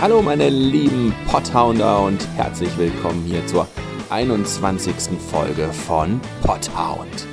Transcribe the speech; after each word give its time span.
Hallo 0.00 0.22
meine 0.22 0.48
lieben 0.48 1.12
Potthounder 1.26 2.04
und 2.04 2.24
herzlich 2.36 2.78
willkommen 2.78 3.24
hier 3.24 3.44
zur 3.48 3.66
21. 4.10 5.18
Folge 5.18 5.72
von 5.72 6.20
Potthound. 6.40 7.26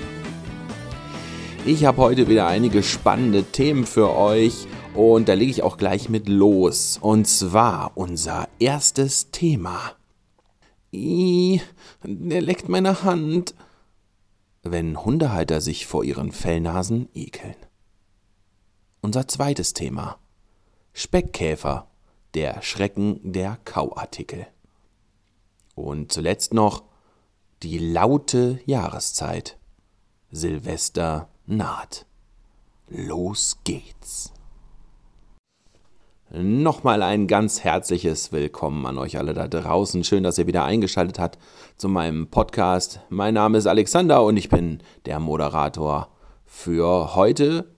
Ich 1.63 1.85
habe 1.85 2.01
heute 2.01 2.27
wieder 2.27 2.47
einige 2.47 2.81
spannende 2.81 3.43
Themen 3.43 3.85
für 3.85 4.15
euch 4.15 4.65
und 4.95 5.29
da 5.29 5.35
lege 5.35 5.51
ich 5.51 5.61
auch 5.61 5.77
gleich 5.77 6.09
mit 6.09 6.27
los. 6.27 6.97
Und 6.99 7.27
zwar 7.27 7.91
unser 7.93 8.47
erstes 8.57 9.29
Thema. 9.29 9.91
Ih, 10.91 11.61
der 12.03 12.41
leckt 12.41 12.67
meine 12.67 13.03
Hand. 13.03 13.53
Wenn 14.63 15.05
Hundehalter 15.05 15.61
sich 15.61 15.85
vor 15.85 16.03
ihren 16.03 16.31
Fellnasen 16.31 17.09
ekeln. 17.13 17.57
Unser 19.01 19.27
zweites 19.27 19.73
Thema. 19.73 20.17
Speckkäfer 20.93 21.85
der 22.35 22.61
Schrecken 22.61 23.19
der 23.23 23.57
Kauartikel. 23.63 24.45
Und 25.73 26.11
zuletzt 26.11 26.53
noch 26.53 26.83
die 27.63 27.79
laute 27.79 28.59
Jahreszeit. 28.65 29.57
Silvester 30.31 31.29
naht. 31.45 32.05
Los 32.87 33.59
geht's. 33.63 34.33
Nochmal 36.29 37.01
ein 37.01 37.27
ganz 37.27 37.63
herzliches 37.63 38.33
Willkommen 38.33 38.85
an 38.85 38.97
euch 38.97 39.17
alle 39.17 39.33
da 39.33 39.47
draußen. 39.47 40.03
Schön, 40.03 40.23
dass 40.23 40.37
ihr 40.37 40.47
wieder 40.47 40.65
eingeschaltet 40.65 41.19
habt 41.19 41.39
zu 41.77 41.87
meinem 41.87 42.27
Podcast. 42.27 42.99
Mein 43.09 43.35
Name 43.35 43.57
ist 43.57 43.67
Alexander 43.67 44.23
und 44.23 44.35
ich 44.35 44.49
bin 44.49 44.81
der 45.05 45.19
Moderator 45.19 46.09
für 46.45 47.15
heute 47.15 47.74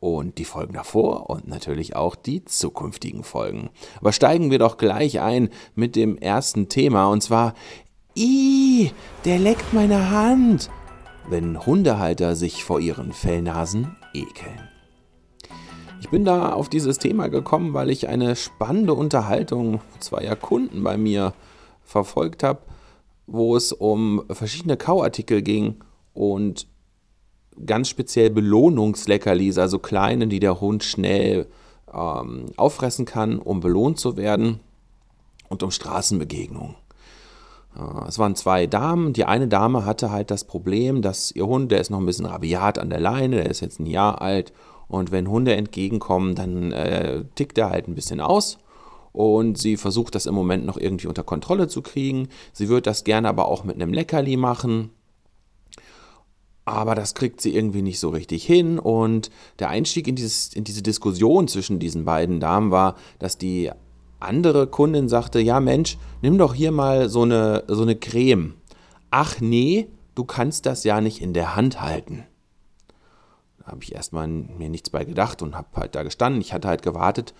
und 0.00 0.38
die 0.38 0.44
Folgen 0.44 0.74
davor 0.74 1.28
und 1.30 1.48
natürlich 1.48 1.96
auch 1.96 2.14
die 2.14 2.44
zukünftigen 2.44 3.24
Folgen. 3.24 3.70
Aber 4.00 4.12
steigen 4.12 4.50
wir 4.50 4.58
doch 4.58 4.76
gleich 4.76 5.20
ein 5.20 5.50
mit 5.74 5.96
dem 5.96 6.16
ersten 6.18 6.68
Thema 6.68 7.08
und 7.08 7.22
zwar, 7.22 7.54
Ih, 8.14 8.90
der 9.24 9.38
leckt 9.38 9.72
meine 9.72 10.10
Hand, 10.10 10.70
wenn 11.28 11.64
Hundehalter 11.64 12.36
sich 12.36 12.64
vor 12.64 12.80
ihren 12.80 13.12
Fellnasen 13.12 13.96
ekeln. 14.14 14.68
Ich 16.00 16.10
bin 16.10 16.24
da 16.24 16.52
auf 16.52 16.68
dieses 16.68 16.98
Thema 16.98 17.28
gekommen, 17.28 17.74
weil 17.74 17.90
ich 17.90 18.08
eine 18.08 18.36
spannende 18.36 18.94
Unterhaltung 18.94 19.80
zweier 19.98 20.36
Kunden 20.36 20.82
bei 20.84 20.96
mir 20.96 21.34
verfolgt 21.82 22.44
habe, 22.44 22.60
wo 23.26 23.56
es 23.56 23.72
um 23.72 24.22
verschiedene 24.30 24.76
Kauartikel 24.76 25.42
ging 25.42 25.76
und 26.14 26.66
ganz 27.66 27.88
speziell 27.88 28.30
Belohnungsleckerlis, 28.30 29.58
also 29.58 29.78
kleine, 29.78 30.26
die 30.26 30.40
der 30.40 30.60
Hund 30.60 30.84
schnell 30.84 31.46
ähm, 31.92 32.46
auffressen 32.56 33.04
kann, 33.04 33.38
um 33.38 33.60
belohnt 33.60 33.98
zu 33.98 34.16
werden 34.16 34.60
und 35.48 35.62
um 35.62 35.70
Straßenbegegnungen. 35.70 36.74
Äh, 37.76 38.08
es 38.08 38.18
waren 38.18 38.36
zwei 38.36 38.66
Damen. 38.66 39.12
Die 39.12 39.24
eine 39.24 39.48
Dame 39.48 39.84
hatte 39.84 40.10
halt 40.10 40.30
das 40.30 40.44
Problem, 40.44 41.02
dass 41.02 41.30
ihr 41.30 41.46
Hund, 41.46 41.72
der 41.72 41.80
ist 41.80 41.90
noch 41.90 41.98
ein 41.98 42.06
bisschen 42.06 42.26
rabiat 42.26 42.78
an 42.78 42.90
der 42.90 43.00
Leine, 43.00 43.36
der 43.36 43.50
ist 43.50 43.60
jetzt 43.60 43.80
ein 43.80 43.86
Jahr 43.86 44.20
alt 44.20 44.52
und 44.88 45.10
wenn 45.10 45.28
Hunde 45.28 45.54
entgegenkommen, 45.54 46.34
dann 46.34 46.72
äh, 46.72 47.24
tickt 47.34 47.58
er 47.58 47.70
halt 47.70 47.88
ein 47.88 47.94
bisschen 47.94 48.20
aus 48.20 48.58
und 49.12 49.58
sie 49.58 49.76
versucht 49.76 50.14
das 50.14 50.26
im 50.26 50.34
Moment 50.34 50.64
noch 50.64 50.78
irgendwie 50.78 51.08
unter 51.08 51.24
Kontrolle 51.24 51.68
zu 51.68 51.82
kriegen. 51.82 52.28
Sie 52.52 52.68
würde 52.68 52.82
das 52.82 53.04
gerne 53.04 53.28
aber 53.28 53.48
auch 53.48 53.64
mit 53.64 53.76
einem 53.76 53.92
Leckerli 53.92 54.36
machen 54.36 54.90
aber 56.68 56.94
das 56.94 57.14
kriegt 57.14 57.40
sie 57.40 57.54
irgendwie 57.54 57.82
nicht 57.82 57.98
so 57.98 58.10
richtig 58.10 58.44
hin. 58.44 58.78
Und 58.78 59.30
der 59.58 59.70
Einstieg 59.70 60.06
in, 60.06 60.14
dieses, 60.14 60.54
in 60.54 60.64
diese 60.64 60.82
Diskussion 60.82 61.48
zwischen 61.48 61.78
diesen 61.78 62.04
beiden 62.04 62.40
Damen 62.40 62.70
war, 62.70 62.96
dass 63.18 63.38
die 63.38 63.70
andere 64.20 64.66
Kundin 64.66 65.08
sagte, 65.08 65.40
ja 65.40 65.60
Mensch, 65.60 65.98
nimm 66.22 66.38
doch 66.38 66.54
hier 66.54 66.72
mal 66.72 67.08
so 67.08 67.22
eine, 67.22 67.64
so 67.68 67.82
eine 67.82 67.96
Creme. 67.96 68.54
Ach 69.10 69.40
nee, 69.40 69.88
du 70.14 70.24
kannst 70.24 70.66
das 70.66 70.84
ja 70.84 71.00
nicht 71.00 71.22
in 71.22 71.32
der 71.32 71.56
Hand 71.56 71.80
halten. 71.80 72.24
Da 73.60 73.72
habe 73.72 73.82
ich 73.82 73.94
erstmal 73.94 74.26
mir 74.26 74.68
nichts 74.68 74.90
bei 74.90 75.04
gedacht 75.04 75.42
und 75.42 75.54
habe 75.54 75.68
halt 75.76 75.94
da 75.94 76.02
gestanden. 76.02 76.40
Ich 76.40 76.52
hatte 76.52 76.68
halt 76.68 76.82
gewartet, 76.82 77.34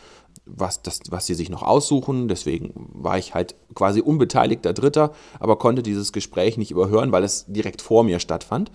was, 0.46 0.82
das, 0.82 1.00
was 1.10 1.26
sie 1.26 1.34
sich 1.34 1.50
noch 1.50 1.62
aussuchen. 1.62 2.28
Deswegen 2.28 2.72
war 2.92 3.18
ich 3.18 3.34
halt 3.34 3.54
quasi 3.74 4.00
unbeteiligter 4.00 4.72
Dritter, 4.72 5.12
aber 5.40 5.58
konnte 5.58 5.82
dieses 5.82 6.12
Gespräch 6.12 6.56
nicht 6.56 6.70
überhören, 6.70 7.12
weil 7.12 7.24
es 7.24 7.46
direkt 7.46 7.82
vor 7.82 8.04
mir 8.04 8.20
stattfand. 8.20 8.70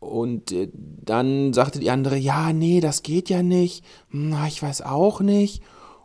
Und 0.00 0.50
äh, 0.50 0.68
dann 0.74 1.52
sagte 1.52 1.78
die 1.78 1.90
andere, 1.90 2.16
ja, 2.16 2.52
nee, 2.52 2.80
das 2.80 3.02
geht 3.02 3.28
ja 3.28 3.42
nicht. 3.42 3.84
Na, 4.10 4.48
ich 4.48 4.62
weiß 4.62 4.82
auch 4.82 5.20
nicht. 5.20 5.62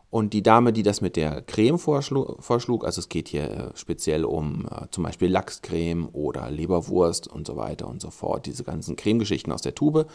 Und 0.10 0.34
die 0.34 0.44
Dame, 0.44 0.72
die 0.72 0.84
das 0.84 1.02
mit 1.02 1.16
der 1.16 1.42
Creme 1.42 1.78
vorschlug, 1.80 2.42
vorschlug 2.42 2.86
also 2.86 3.00
es 3.00 3.10
geht 3.10 3.28
hier 3.28 3.52
äh, 3.52 3.70
speziell 3.76 4.24
um 4.24 4.66
äh, 4.66 4.86
zum 4.92 5.04
Beispiel 5.04 5.30
Lachscreme 5.30 6.08
oder 6.14 6.50
Leberwurst 6.52 7.28
und 7.28 7.48
so 7.48 7.58
weiter 7.58 7.88
und 7.88 8.02
so 8.02 8.12
fort, 8.12 8.46
diese 8.46 8.64
ganzen 8.64 8.96
Cremegeschichten 8.96 9.52
aus 9.52 9.62
der 9.62 9.76
Tube. 9.76 10.08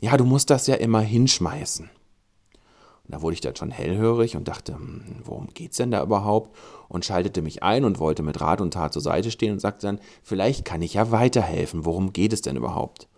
Ja, 0.00 0.16
du 0.16 0.24
musst 0.24 0.50
das 0.50 0.66
ja 0.66 0.76
immer 0.76 1.00
hinschmeißen. 1.00 1.88
Und 1.88 3.14
da 3.14 3.20
wurde 3.20 3.34
ich 3.34 3.42
dann 3.42 3.54
schon 3.54 3.70
hellhörig 3.70 4.36
und 4.36 4.48
dachte, 4.48 4.74
hm, 4.74 5.02
worum 5.24 5.48
geht's 5.52 5.76
denn 5.76 5.90
da 5.90 6.02
überhaupt? 6.02 6.56
Und 6.88 7.04
schaltete 7.04 7.42
mich 7.42 7.62
ein 7.62 7.84
und 7.84 7.98
wollte 7.98 8.22
mit 8.22 8.40
Rat 8.40 8.60
und 8.60 8.72
Tat 8.72 8.92
zur 8.92 9.02
Seite 9.02 9.30
stehen 9.30 9.52
und 9.52 9.60
sagte 9.60 9.86
dann, 9.86 10.00
vielleicht 10.22 10.64
kann 10.64 10.82
ich 10.82 10.94
ja 10.94 11.10
weiterhelfen. 11.10 11.84
Worum 11.84 12.12
geht 12.12 12.32
es 12.32 12.42
denn 12.42 12.56
überhaupt? 12.56 13.08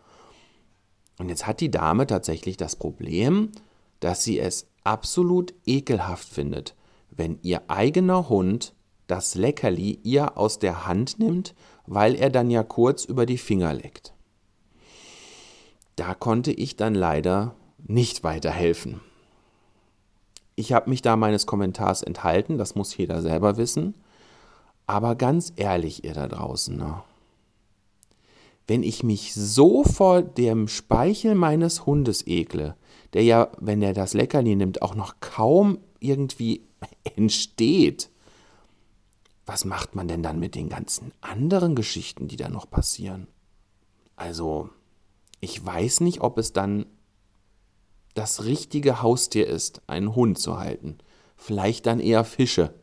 Und 1.18 1.28
jetzt 1.28 1.46
hat 1.46 1.60
die 1.60 1.70
Dame 1.70 2.06
tatsächlich 2.06 2.56
das 2.56 2.76
Problem, 2.76 3.52
dass 4.00 4.24
sie 4.24 4.38
es 4.38 4.66
absolut 4.84 5.54
ekelhaft 5.64 6.28
findet, 6.28 6.74
wenn 7.10 7.38
ihr 7.42 7.62
eigener 7.68 8.28
Hund 8.28 8.74
das 9.06 9.34
Leckerli 9.34 10.00
ihr 10.02 10.36
aus 10.36 10.58
der 10.58 10.86
Hand 10.86 11.18
nimmt, 11.18 11.54
weil 11.86 12.14
er 12.14 12.30
dann 12.30 12.50
ja 12.50 12.62
kurz 12.62 13.04
über 13.04 13.24
die 13.24 13.38
Finger 13.38 13.72
leckt. 13.72 14.12
Da 15.94 16.14
konnte 16.14 16.52
ich 16.52 16.76
dann 16.76 16.94
leider 16.94 17.54
nicht 17.86 18.24
weiterhelfen. 18.24 19.00
Ich 20.56 20.72
habe 20.72 20.90
mich 20.90 21.02
da 21.02 21.16
meines 21.16 21.46
Kommentars 21.46 22.02
enthalten, 22.02 22.58
das 22.58 22.74
muss 22.74 22.96
jeder 22.96 23.22
selber 23.22 23.56
wissen. 23.56 23.94
Aber 24.86 25.14
ganz 25.14 25.52
ehrlich, 25.56 26.04
ihr 26.04 26.14
da 26.14 26.28
draußen, 26.28 26.76
ne? 26.76 27.02
Wenn 28.66 28.82
ich 28.82 29.02
mich 29.02 29.34
so 29.34 29.84
vor 29.84 30.22
dem 30.22 30.68
Speichel 30.68 31.34
meines 31.34 31.86
Hundes 31.86 32.26
ekle, 32.26 32.76
der 33.12 33.22
ja, 33.22 33.50
wenn 33.58 33.82
er 33.82 33.92
das 33.92 34.14
Leckerli 34.14 34.56
nimmt, 34.56 34.82
auch 34.82 34.94
noch 34.94 35.20
kaum 35.20 35.78
irgendwie 36.00 36.62
entsteht, 37.16 38.10
was 39.46 39.64
macht 39.64 39.94
man 39.94 40.08
denn 40.08 40.24
dann 40.24 40.40
mit 40.40 40.56
den 40.56 40.68
ganzen 40.68 41.12
anderen 41.20 41.76
Geschichten, 41.76 42.26
die 42.26 42.36
da 42.36 42.48
noch 42.48 42.68
passieren? 42.68 43.28
Also, 44.16 44.70
ich 45.40 45.64
weiß 45.64 46.00
nicht, 46.00 46.20
ob 46.20 46.38
es 46.38 46.52
dann 46.52 46.86
das 48.14 48.44
richtige 48.44 49.02
Haustier 49.02 49.46
ist, 49.46 49.82
einen 49.86 50.16
Hund 50.16 50.38
zu 50.38 50.58
halten. 50.58 50.98
Vielleicht 51.36 51.86
dann 51.86 52.00
eher 52.00 52.24
Fische. 52.24 52.74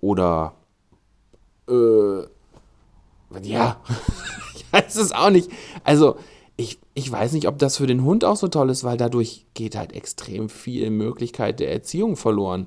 Oder, 0.00 0.54
äh, 1.68 2.22
ja, 3.42 3.80
ich 4.54 4.72
weiß 4.72 4.96
es 4.96 5.12
auch 5.12 5.30
nicht. 5.30 5.50
Also, 5.84 6.16
ich, 6.56 6.78
ich 6.94 7.10
weiß 7.10 7.32
nicht, 7.32 7.48
ob 7.48 7.58
das 7.58 7.78
für 7.78 7.86
den 7.86 8.04
Hund 8.04 8.24
auch 8.24 8.36
so 8.36 8.48
toll 8.48 8.70
ist, 8.70 8.84
weil 8.84 8.96
dadurch 8.96 9.46
geht 9.54 9.76
halt 9.76 9.92
extrem 9.92 10.48
viel 10.48 10.90
Möglichkeit 10.90 11.58
der 11.58 11.72
Erziehung 11.72 12.16
verloren. 12.16 12.66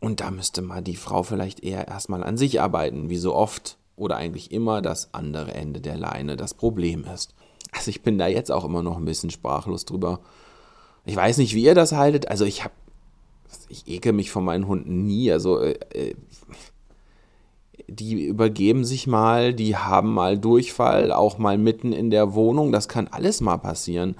Und 0.00 0.20
da 0.20 0.30
müsste 0.30 0.62
mal 0.62 0.82
die 0.82 0.96
Frau 0.96 1.22
vielleicht 1.22 1.62
eher 1.62 1.88
erstmal 1.88 2.22
an 2.24 2.36
sich 2.36 2.60
arbeiten, 2.60 3.10
wie 3.10 3.16
so 3.16 3.34
oft 3.34 3.78
oder 3.96 4.16
eigentlich 4.16 4.52
immer 4.52 4.82
das 4.82 5.12
andere 5.12 5.54
Ende 5.54 5.80
der 5.80 5.96
Leine 5.96 6.36
das 6.36 6.54
Problem 6.54 7.04
ist. 7.04 7.34
Also 7.72 7.90
ich 7.90 8.02
bin 8.02 8.18
da 8.18 8.26
jetzt 8.26 8.52
auch 8.52 8.64
immer 8.64 8.82
noch 8.82 8.96
ein 8.96 9.04
bisschen 9.04 9.30
sprachlos 9.30 9.84
drüber. 9.84 10.20
Ich 11.04 11.16
weiß 11.16 11.38
nicht, 11.38 11.54
wie 11.54 11.64
ihr 11.64 11.74
das 11.74 11.92
haltet. 11.92 12.28
Also 12.28 12.44
ich 12.44 12.64
habe, 12.64 12.74
ich 13.68 13.86
ekel 13.88 14.12
mich 14.12 14.30
von 14.30 14.44
meinen 14.44 14.66
Hunden 14.66 15.04
nie. 15.04 15.30
Also 15.30 15.60
äh, 15.60 15.78
äh 15.92 16.14
die 17.88 18.24
übergeben 18.24 18.84
sich 18.84 19.06
mal, 19.06 19.54
die 19.54 19.76
haben 19.76 20.12
mal 20.12 20.38
Durchfall, 20.38 21.12
auch 21.12 21.38
mal 21.38 21.58
mitten 21.58 21.92
in 21.92 22.10
der 22.10 22.34
Wohnung, 22.34 22.72
das 22.72 22.88
kann 22.88 23.08
alles 23.08 23.40
mal 23.40 23.58
passieren. 23.58 24.16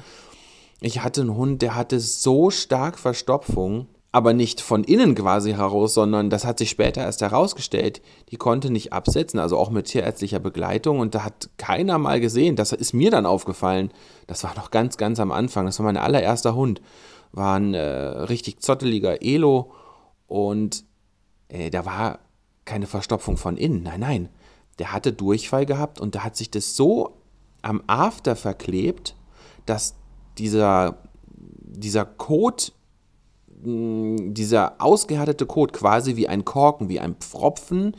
Ich 0.81 1.03
hatte 1.03 1.23
einen 1.23 1.37
Hund, 1.37 1.63
der 1.63 1.75
hatte 1.77 2.01
so 2.01 2.51
stark 2.51 2.99
Verstopfung, 2.99 3.87
aber 4.13 4.33
nicht 4.33 4.61
von 4.61 4.85
innen 4.85 5.15
quasi 5.15 5.55
heraus, 5.55 5.95
sondern 5.95 6.31
das 6.31 6.45
hat 6.45 6.59
sich 6.59 6.71
später 6.71 7.01
erst 7.01 7.21
herausgestellt. 7.21 8.01
Die 8.31 8.37
konnte 8.37 8.71
nicht 8.71 8.93
absetzen, 8.93 9.41
also 9.41 9.59
auch 9.59 9.71
mit 9.71 9.87
tierärztlicher 9.87 10.39
Begleitung 10.39 11.01
und 11.01 11.17
da 11.17 11.25
hat 11.25 11.51
keiner 11.57 11.99
mal 11.99 12.21
gesehen. 12.21 12.55
Das 12.55 12.73
ist 12.73 12.93
mir 12.93 13.11
dann 13.11 13.27
aufgefallen. 13.27 13.91
Das 14.27 14.45
war 14.45 14.55
noch 14.55 14.71
ganz, 14.71 14.99
ganz 14.99 15.19
am 15.19 15.33
Anfang. 15.33 15.67
Das 15.67 15.81
war 15.81 15.87
mein 15.87 15.97
allererster 15.97 16.55
Hund. 16.55 16.81
War 17.33 17.59
ein 17.59 17.75
äh, 17.75 17.81
richtig 17.81 18.61
zotteliger 18.61 19.21
Elo 19.21 19.73
und 20.29 20.85
äh, 21.49 21.71
da 21.71 21.85
war 21.85 22.21
keine 22.65 22.87
Verstopfung 22.87 23.37
von 23.37 23.57
innen. 23.57 23.83
Nein, 23.83 24.01
nein. 24.01 24.29
Der 24.79 24.93
hatte 24.93 25.13
Durchfall 25.13 25.67
gehabt 25.67 26.01
und 26.01 26.15
da 26.15 26.25
hat 26.25 26.37
sich 26.37 26.51
das 26.51 26.77
so 26.77 27.17
am 27.63 27.83
After 27.87 28.37
verklebt, 28.37 29.15
dass 29.67 29.95
dieser, 30.37 30.99
dieser 31.63 32.05
Kot 32.05 32.73
dieser 33.67 34.75
ausgehärtete 34.79 35.47
Kot 35.47 35.73
quasi 35.73 36.17
wie 36.17 36.29
ein 36.29 36.45
Korken, 36.45 36.89
wie 36.89 37.01
ein 37.01 37.15
Pfropfen 37.15 37.97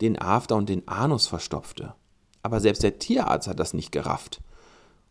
den 0.00 0.20
After 0.20 0.56
und 0.56 0.68
den 0.68 0.86
Anus 0.88 1.26
verstopfte. 1.26 1.94
Aber 2.42 2.60
selbst 2.60 2.82
der 2.82 2.98
Tierarzt 2.98 3.48
hat 3.48 3.58
das 3.58 3.74
nicht 3.74 3.92
gerafft. 3.92 4.40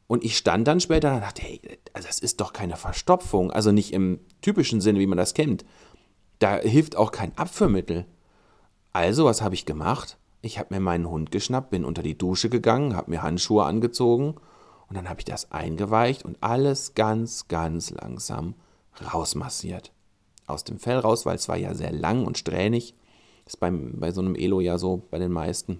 Und 0.07 0.24
ich 0.24 0.38
stand 0.38 0.68
dann 0.68 0.80
später 0.80 1.13
und 1.13 1.22
dachte, 1.22 1.44
hey, 1.44 1.62
das 1.94 2.19
ist 2.19 2.42
doch 2.42 2.54
keine 2.54 2.78
Verstopfung. 2.78 3.52
Also 3.52 3.72
nicht 3.72 3.94
im 3.94 4.19
typischen 4.42 4.81
Sinne, 4.81 5.00
wie 5.00 5.06
man 5.06 5.18
das 5.18 5.36
kennt. 5.36 5.66
Da 6.40 6.56
hilft 6.57 6.95
auch 6.95 7.12
kein 7.12 7.38
Abführmittel. 7.38 8.06
Also, 8.94 9.26
was 9.26 9.42
habe 9.42 9.56
ich 9.56 9.66
gemacht? 9.66 10.18
Ich 10.42 10.58
habe 10.58 10.74
mir 10.74 10.80
meinen 10.80 11.10
Hund 11.10 11.32
geschnappt, 11.32 11.70
bin 11.70 11.86
unter 11.86 12.02
die 12.02 12.18
Dusche 12.18 12.50
gegangen, 12.50 12.96
habe 12.96 13.12
mir 13.12 13.22
Handschuhe 13.22 13.66
angezogen 13.66 14.36
und 14.88 14.96
dann 14.96 15.10
habe 15.10 15.20
ich 15.20 15.26
das 15.26 15.52
eingeweicht 15.52 16.24
und 16.24 16.38
alles 16.42 16.96
ganz, 16.96 17.48
ganz 17.48 17.92
langsam 17.92 18.56
rausmassiert. 19.14 19.92
Aus 20.48 20.64
dem 20.64 20.80
Fell 20.80 20.98
raus, 20.98 21.26
weil 21.26 21.36
es 21.36 21.48
war 21.48 21.58
ja 21.58 21.76
sehr 21.76 21.92
lang 21.92 22.26
und 22.26 22.38
strähnig. 22.38 22.96
Ist 23.46 23.60
beim, 23.60 24.00
bei 24.00 24.12
so 24.12 24.22
einem 24.22 24.36
Elo 24.36 24.62
ja 24.62 24.78
so 24.78 25.04
bei 25.12 25.20
den 25.20 25.32
meisten. 25.32 25.80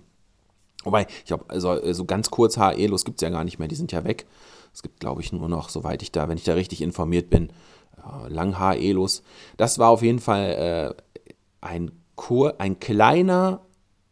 Wobei, 0.84 1.08
ich 1.10 1.26
glaube, 1.26 1.46
also, 1.48 1.94
so 1.94 2.06
ganz 2.06 2.30
kurz 2.30 2.58
Haar-Elos 2.58 3.04
gibt 3.04 3.22
es 3.22 3.26
ja 3.26 3.30
gar 3.30 3.44
nicht 3.44 3.60
mehr, 3.60 3.68
die 3.68 3.76
sind 3.76 3.92
ja 3.92 4.04
weg. 4.04 4.26
Es 4.74 4.82
gibt, 4.82 5.00
glaube 5.00 5.22
ich, 5.22 5.34
nur 5.34 5.50
noch, 5.50 5.70
soweit 5.70 6.02
ich 6.04 6.12
da, 6.12 6.30
wenn 6.30 6.38
ich 6.38 6.44
da 6.44 6.54
richtig 6.54 6.82
informiert 6.82 7.30
bin, 7.30 7.50
äh, 7.98 8.30
Langhaar-Elos. 8.30 9.24
Das 9.58 9.80
war 9.80 9.90
auf 9.90 10.02
jeden 10.04 10.20
Fall 10.20 10.96
äh, 10.96 11.26
ein, 11.62 11.92
Kur, 12.20 12.56
ein 12.60 12.82
kleiner 12.82 13.62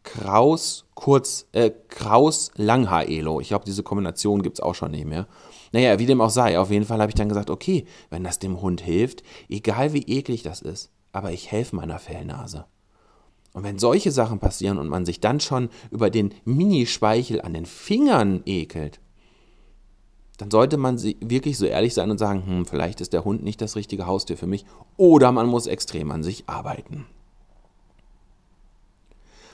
Kraus, 0.03 0.85
kurz, 0.95 1.45
äh, 1.51 1.71
Kraus 1.89 2.51
Langhaar-Elo. 2.55 3.41
Ich 3.41 3.49
glaube, 3.49 3.65
diese 3.65 3.83
Kombination 3.83 4.43
gibt 4.43 4.59
es 4.59 4.63
auch 4.63 4.75
schon 4.75 4.91
nicht 4.91 5.05
mehr. 5.05 5.27
Naja, 5.73 5.99
wie 5.99 6.05
dem 6.05 6.21
auch 6.21 6.29
sei, 6.29 6.57
auf 6.57 6.71
jeden 6.71 6.85
Fall 6.85 7.01
habe 7.01 7.09
ich 7.09 7.15
dann 7.15 7.27
gesagt, 7.27 7.49
okay, 7.49 7.83
wenn 8.09 8.23
das 8.23 8.39
dem 8.39 8.61
Hund 8.61 8.79
hilft, 8.79 9.23
egal 9.49 9.91
wie 9.91 10.03
eklig 10.03 10.41
das 10.41 10.61
ist, 10.61 10.89
aber 11.11 11.33
ich 11.33 11.51
helfe 11.51 11.75
meiner 11.75 11.99
Fellnase. 11.99 12.63
Und 13.51 13.65
wenn 13.65 13.77
solche 13.77 14.13
Sachen 14.13 14.39
passieren 14.39 14.77
und 14.77 14.87
man 14.87 15.05
sich 15.05 15.19
dann 15.19 15.41
schon 15.41 15.67
über 15.91 16.09
den 16.09 16.33
Minispeichel 16.45 17.41
an 17.41 17.53
den 17.53 17.65
Fingern 17.65 18.41
ekelt, 18.45 19.01
dann 20.37 20.49
sollte 20.49 20.77
man 20.77 20.97
wirklich 21.03 21.57
so 21.57 21.65
ehrlich 21.65 21.93
sein 21.93 22.09
und 22.09 22.19
sagen, 22.19 22.45
hm, 22.45 22.65
vielleicht 22.67 23.01
ist 23.01 23.11
der 23.11 23.25
Hund 23.25 23.43
nicht 23.43 23.59
das 23.59 23.75
richtige 23.75 24.07
Haustier 24.07 24.37
für 24.37 24.47
mich 24.47 24.65
oder 24.95 25.33
man 25.33 25.47
muss 25.47 25.67
extrem 25.67 26.09
an 26.11 26.23
sich 26.23 26.47
arbeiten. 26.47 27.05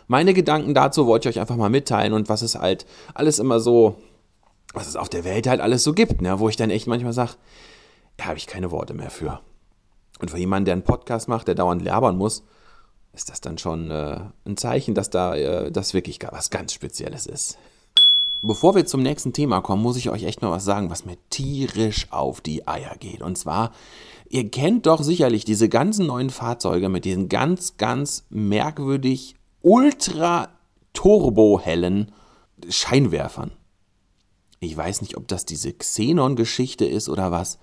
Meine 0.07 0.33
Gedanken 0.33 0.73
dazu 0.73 1.07
wollte 1.07 1.29
ich 1.29 1.35
euch 1.35 1.41
einfach 1.41 1.55
mal 1.55 1.69
mitteilen 1.69 2.13
und 2.13 2.29
was 2.29 2.41
es 2.41 2.55
halt 2.55 2.85
alles 3.13 3.39
immer 3.39 3.59
so, 3.59 3.95
was 4.73 4.87
es 4.87 4.95
auf 4.95 5.09
der 5.09 5.23
Welt 5.23 5.47
halt 5.47 5.61
alles 5.61 5.83
so 5.83 5.93
gibt, 5.93 6.21
ne? 6.21 6.39
wo 6.39 6.49
ich 6.49 6.57
dann 6.57 6.69
echt 6.69 6.87
manchmal 6.87 7.13
sage, 7.13 7.33
da 8.17 8.25
habe 8.25 8.37
ich 8.37 8.47
keine 8.47 8.71
Worte 8.71 8.93
mehr 8.93 9.09
für. 9.09 9.39
Und 10.19 10.31
für 10.31 10.37
jemanden, 10.37 10.65
der 10.65 10.73
einen 10.73 10.83
Podcast 10.83 11.27
macht, 11.27 11.47
der 11.47 11.55
dauernd 11.55 11.81
labern 11.81 12.17
muss, 12.17 12.43
ist 13.13 13.29
das 13.29 13.41
dann 13.41 13.57
schon 13.57 13.91
äh, 13.91 14.19
ein 14.45 14.57
Zeichen, 14.57 14.95
dass 14.95 15.09
da 15.09 15.35
äh, 15.35 15.71
das 15.71 15.93
wirklich 15.93 16.19
was 16.31 16.49
ganz 16.49 16.73
Spezielles 16.73 17.25
ist. 17.25 17.57
Bevor 18.41 18.75
wir 18.75 18.85
zum 18.85 19.01
nächsten 19.01 19.31
Thema 19.31 19.61
kommen, 19.61 19.81
muss 19.81 19.95
ich 19.95 20.09
euch 20.09 20.23
echt 20.23 20.41
mal 20.41 20.51
was 20.51 20.65
sagen, 20.65 20.89
was 20.89 21.05
mir 21.05 21.17
tierisch 21.29 22.11
auf 22.11 22.41
die 22.41 22.67
Eier 22.67 22.95
geht. 22.99 23.21
Und 23.21 23.37
zwar, 23.37 23.71
ihr 24.27 24.49
kennt 24.49 24.85
doch 24.85 25.01
sicherlich 25.01 25.45
diese 25.45 25.69
ganzen 25.69 26.07
neuen 26.07 26.29
Fahrzeuge 26.29 26.89
mit 26.89 27.05
diesen 27.05 27.29
ganz, 27.29 27.77
ganz 27.77 28.25
merkwürdig 28.29 29.35
ultra 29.63 30.49
turbo-hellen 30.93 32.11
Scheinwerfern. 32.69 33.51
Ich 34.59 34.77
weiß 34.77 35.01
nicht, 35.01 35.17
ob 35.17 35.27
das 35.27 35.45
diese 35.45 35.73
Xenon-Geschichte 35.73 36.85
ist 36.85 37.09
oder 37.09 37.31
was, 37.31 37.57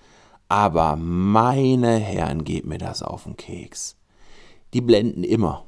aber 0.49 0.97
meine 0.97 1.97
Herren, 1.97 2.43
geht 2.43 2.65
mir 2.65 2.77
das 2.77 3.01
auf 3.01 3.23
den 3.23 3.37
Keks 3.37 3.95
die 4.73 4.81
blenden 4.81 5.23
immer. 5.23 5.65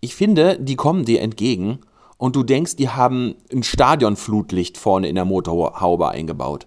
Ich 0.00 0.14
finde, 0.14 0.58
die 0.58 0.76
kommen 0.76 1.04
dir 1.04 1.20
entgegen 1.20 1.80
und 2.16 2.36
du 2.36 2.42
denkst, 2.42 2.76
die 2.76 2.88
haben 2.88 3.36
ein 3.52 3.62
Stadionflutlicht 3.62 4.78
vorne 4.78 5.08
in 5.08 5.14
der 5.14 5.24
Motorhaube 5.24 6.08
eingebaut. 6.08 6.66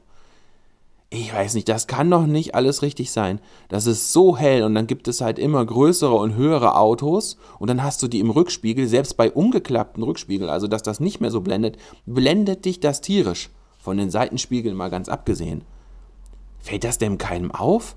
Ich 1.10 1.34
weiß 1.34 1.54
nicht, 1.54 1.70
das 1.70 1.88
kann 1.88 2.12
doch 2.12 2.26
nicht 2.26 2.54
alles 2.54 2.82
richtig 2.82 3.12
sein. 3.12 3.40
Das 3.70 3.88
ist 3.88 4.12
so 4.12 4.38
hell 4.38 4.64
und 4.64 4.76
dann 4.76 4.88
gibt 4.88 5.08
es 5.08 5.22
halt 5.22 5.40
immer 5.40 5.66
größere 5.66 6.14
und 6.14 6.36
höhere 6.36 6.76
Autos 6.76 7.38
und 7.60 7.70
dann 7.70 7.82
hast 7.82 8.04
du 8.04 8.10
die 8.10 8.20
im 8.20 8.30
Rückspiegel, 8.30 8.88
selbst 8.88 9.16
bei 9.16 9.32
umgeklappten 9.32 10.04
Rückspiegel, 10.04 10.50
also 10.50 10.68
dass 10.68 10.84
das 10.84 11.00
nicht 11.00 11.22
mehr 11.22 11.32
so 11.32 11.40
blendet, 11.40 11.78
blendet 12.06 12.66
dich 12.66 12.82
das 12.82 13.00
tierisch. 13.00 13.50
Von 13.80 13.98
den 13.98 14.10
Seitenspiegeln 14.10 14.76
mal 14.76 14.90
ganz 14.90 15.08
abgesehen. 15.08 15.64
Fällt 16.60 16.84
das 16.84 16.98
dem 16.98 17.18
keinem 17.18 17.52
auf? 17.52 17.96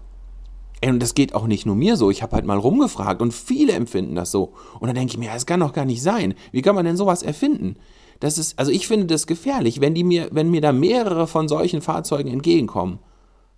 Und 0.85 1.01
das 1.01 1.15
geht 1.15 1.35
auch 1.35 1.49
nicht 1.49 1.67
nur 1.67 1.75
mir 1.75 1.97
so. 1.97 2.11
Ich 2.11 2.23
habe 2.23 2.37
halt 2.37 2.47
mal 2.47 2.59
rumgefragt 2.59 3.21
und 3.21 3.35
viele 3.35 3.73
empfinden 3.73 4.15
das 4.15 4.31
so. 4.31 4.53
Und 4.79 4.87
dann 4.87 4.95
denke 4.95 5.13
ich 5.13 5.19
mir, 5.19 5.33
das 5.33 5.47
kann 5.47 5.61
doch 5.61 5.73
gar 5.73 5.85
nicht 5.85 6.03
sein. 6.03 6.35
Wie 6.53 6.63
kann 6.63 6.77
man 6.77 6.85
denn 6.85 6.97
sowas 6.97 7.25
erfinden? 7.25 7.77
Das 8.21 8.39
ist, 8.39 8.59
also 8.59 8.71
ich 8.71 8.87
finde 8.87 9.07
das 9.07 9.27
gefährlich, 9.27 9.81
wenn 9.81 9.95
die 9.95 10.05
mir, 10.05 10.29
wenn 10.31 10.51
mir 10.51 10.61
da 10.61 10.73
mehrere 10.73 11.27
von 11.27 11.49
solchen 11.49 11.81
Fahrzeugen 11.81 12.31
entgegenkommen, 12.31 12.99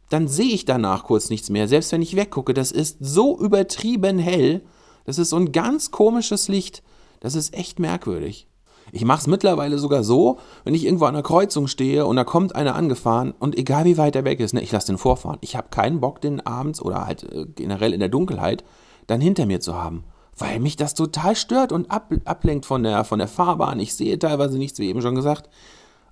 dann 0.09 0.29
sehe 0.29 0.53
ich 0.53 0.65
danach 0.65 1.05
kurz 1.05 1.31
nichts 1.31 1.51
mehr. 1.51 1.69
Selbst 1.69 1.91
wenn 1.93 2.03
ich 2.03 2.17
weggucke, 2.17 2.55
das 2.55 2.71
ist 2.71 2.99
so 3.01 3.39
übertrieben 3.39 4.19
hell. 4.19 4.63
Das 5.05 5.19
ist 5.19 5.31
so 5.31 5.37
ein 5.37 5.53
ganz 5.53 5.91
komisches 5.91 6.49
Licht. 6.49 6.83
Das 7.21 7.35
ist 7.35 7.55
echt 7.55 7.79
merkwürdig. 7.79 8.47
Ich 8.91 9.05
mache 9.05 9.21
es 9.21 9.27
mittlerweile 9.27 9.79
sogar 9.79 10.05
so, 10.05 10.39
wenn 10.65 10.75
ich 10.75 10.85
irgendwo 10.85 11.07
an 11.07 11.15
einer 11.15 11.23
Kreuzung 11.23 11.67
stehe 11.67 12.05
und 12.05 12.17
da 12.17 12.25
kommt 12.25 12.55
einer 12.55 12.75
angefahren 12.75 13.33
und 13.39 13.57
egal 13.57 13.85
wie 13.85 13.97
weit 13.97 14.17
er 14.17 14.25
weg 14.25 14.39
ist, 14.41 14.53
ne, 14.53 14.61
ich 14.61 14.71
lasse 14.71 14.89
den 14.89 14.99
vorfahren. 14.99 15.39
Ich 15.41 15.57
habe 15.57 15.69
keinen 15.71 16.01
Bock, 16.01 16.21
den 16.21 16.45
abends 16.45 16.83
oder 16.83 17.07
halt 17.07 17.23
äh, 17.33 17.47
generell 17.47 17.95
in 17.95 18.01
der 18.01 18.11
Dunkelheit 18.11 18.65
dann 19.07 19.21
hinter 19.21 19.47
mir 19.47 19.61
zu 19.61 19.75
haben. 19.75 20.05
Weil 20.43 20.59
mich 20.59 20.75
das 20.75 20.95
total 20.95 21.37
stört 21.37 21.71
und 21.71 21.89
ab, 21.93 22.13
ablenkt 22.25 22.67
von 22.67 22.83
der, 22.83 23.05
von 23.05 23.21
der 23.21 23.29
Fahrbahn. 23.29 23.79
Ich 23.79 23.95
sehe 23.95 24.19
teilweise 24.19 24.59
nichts, 24.59 24.81
wie 24.81 24.89
eben 24.89 25.01
schon 25.01 25.15
gesagt. 25.15 25.49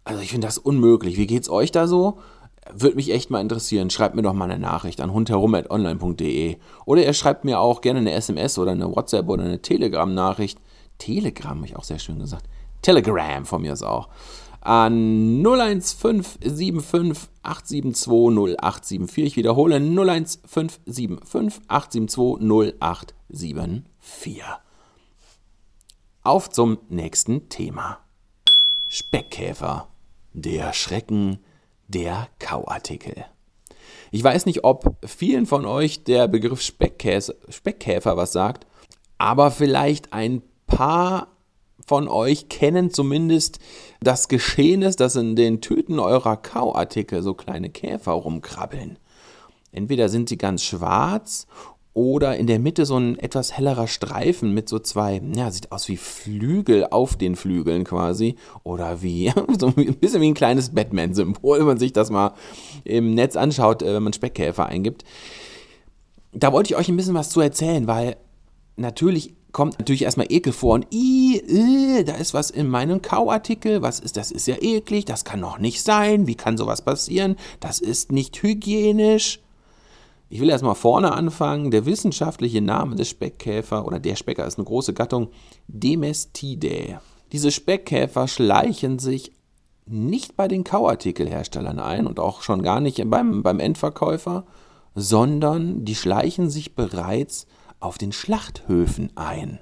Also 0.05 0.23
ich 0.23 0.31
finde 0.31 0.47
das 0.47 0.57
unmöglich. 0.57 1.17
Wie 1.17 1.27
geht's 1.27 1.51
euch 1.51 1.73
da 1.73 1.89
so? 1.89 2.19
Würde 2.73 2.95
mich 2.95 3.11
echt 3.11 3.31
mal 3.31 3.41
interessieren. 3.41 3.91
Schreibt 3.91 4.15
mir 4.15 4.23
doch 4.23 4.33
mal 4.33 4.45
eine 4.45 4.61
Nachricht 4.61 5.01
an 5.01 5.13
hundherum.online.de. 5.13 6.59
Oder 6.87 7.05
ihr 7.05 7.13
schreibt 7.13 7.45
mir 7.45 7.59
auch 7.59 7.81
gerne 7.81 7.99
eine 7.99 8.13
SMS 8.13 8.57
oder 8.57 8.71
eine 8.71 8.95
WhatsApp 8.95 9.29
oder 9.29 9.43
eine 9.43 9.63
Telegram-Nachricht. 9.63 10.61
Telegram, 10.99 11.57
habe 11.57 11.67
ich 11.67 11.75
auch 11.75 11.83
sehr 11.83 11.99
schön 11.99 12.21
gesagt. 12.21 12.47
Telegram 12.83 13.45
von 13.45 13.63
mir 13.63 13.73
ist 13.73 13.83
auch. 13.83 14.11
An 14.61 15.43
01575 15.43 17.31
872 17.43 18.09
0874. 18.09 19.25
Ich 19.25 19.37
wiederhole 19.37 19.77
01575 19.77 21.63
872 21.69 22.41
0874. 22.41 24.43
Auf 26.23 26.51
zum 26.51 26.79
nächsten 26.91 27.49
Thema. 27.49 27.99
Speckkäfer. 28.89 29.89
Der 30.35 30.75
Schrecken 30.75 31.39
der 31.89 32.29
Kauartikel. 32.39 33.25
Ich 34.11 34.23
weiß 34.23 34.47
nicht, 34.47 34.65
ob 34.65 34.97
vielen 35.07 35.47
von 35.47 35.65
euch 35.65 36.05
der 36.05 36.29
Begriff 36.29 36.61
Speckkäfer 36.61 38.17
was 38.17 38.33
sagt, 38.33 38.67
aber 39.19 39.51
vielleicht 39.51 40.13
ein 40.13 40.43
paar 40.67 41.29
von 41.87 42.09
euch 42.09 42.49
kennen 42.49 42.91
zumindest 42.91 43.59
das 44.01 44.29
Geschehen 44.29 44.83
ist, 44.83 45.01
dass 45.01 45.17
in 45.17 45.37
den 45.37 45.61
Tüten 45.61 45.99
eurer 45.99 46.37
Kauartikel 46.37 47.23
so 47.23 47.35
kleine 47.35 47.71
Käfer 47.71 48.13
rumkrabbeln. 48.13 48.99
Entweder 49.73 50.09
sind 50.09 50.29
sie 50.29 50.39
ganz 50.39 50.65
schwarz 50.65 51.47
oder 51.93 52.37
in 52.37 52.47
der 52.47 52.61
Mitte 52.61 52.87
so 52.87 52.97
ein 52.97 53.19
etwas 53.19 53.57
hellerer 53.57 53.89
Streifen 53.89 54.55
mit 54.55 54.69
so 54.69 54.79
zwei, 54.79 55.21
ja, 55.35 55.51
sieht 55.51 55.73
aus 55.73 55.89
wie 55.89 55.97
Flügel 55.97 56.87
auf 56.89 57.17
den 57.17 57.35
Flügeln 57.35 57.85
quasi. 57.85 58.37
Oder 58.63 59.03
wie, 59.03 59.33
so 59.59 59.73
ein 59.77 59.97
bisschen 59.97 60.21
wie 60.21 60.29
ein 60.29 60.35
kleines 60.35 60.71
Batman-Symbol, 60.71 61.59
wenn 61.59 61.67
man 61.67 61.79
sich 61.79 61.93
das 61.93 62.11
mal 62.11 62.35
im 62.85 63.15
Netz 63.15 63.37
anschaut, 63.37 63.83
äh, 63.83 63.93
wenn 63.93 64.05
man 64.05 64.13
Speckkäfer 64.13 64.67
eingibt. 64.67 65.05
Da 66.33 66.53
wollte 66.53 66.73
ich 66.73 66.79
euch 66.79 66.89
ein 66.89 66.97
bisschen 66.97 67.15
was 67.15 67.31
zu 67.31 67.41
erzählen, 67.41 67.89
weil 67.89 68.17
natürlich 68.77 69.35
kommt 69.53 69.79
natürlich 69.79 70.03
erstmal 70.03 70.31
Ekel 70.31 70.53
vor 70.53 70.75
und 70.75 70.87
i, 70.93 71.39
äh, 71.39 72.05
da 72.05 72.15
ist 72.15 72.35
was 72.35 72.51
in 72.51 72.69
meinem 72.69 73.03
Kauartikel, 73.03 73.83
was 73.83 74.01
ist, 74.01 74.17
das 74.17 74.31
ist 74.31 74.47
ja 74.47 74.57
eklig, 74.61 75.05
das 75.05 75.25
kann 75.25 75.41
doch 75.41 75.59
nicht 75.59 75.83
sein, 75.83 76.27
wie 76.27 76.35
kann 76.35 76.57
sowas 76.57 76.83
passieren, 76.83 77.37
das 77.61 77.81
ist 77.81 78.13
nicht 78.13 78.43
hygienisch. 78.43 79.41
Ich 80.33 80.41
will 80.41 80.49
erstmal 80.49 80.77
vorne 80.77 81.13
anfangen. 81.13 81.73
Der 81.73 81.87
wissenschaftliche 81.87 82.61
Name 82.61 82.95
des 82.95 83.09
Speckkäfer 83.09 83.85
oder 83.85 83.99
der 83.99 84.15
Specker 84.15 84.47
ist 84.47 84.59
eine 84.59 84.65
große 84.65 84.95
Gattung 84.95 85.29
Demestidae. 85.67 87.01
Diese 87.33 87.51
Speckkäfer 87.51 88.29
schleichen 88.29 89.01
sich 89.01 89.33
nicht 89.87 90.37
bei 90.37 90.47
den 90.47 90.63
Kauartikelherstellern 90.63 91.81
ein 91.81 92.07
und 92.07 92.21
auch 92.21 92.43
schon 92.43 92.63
gar 92.63 92.81
nicht 92.81 93.03
beim, 93.11 93.43
beim 93.43 93.59
Endverkäufer, 93.59 94.45
sondern 94.95 95.85
die 95.85 95.97
schleichen 95.97 96.49
sich 96.49 96.77
bereits 96.77 97.49
auf 97.81 97.99
den 97.99 98.13
Schlachthöfen 98.13 99.11
ein. 99.17 99.59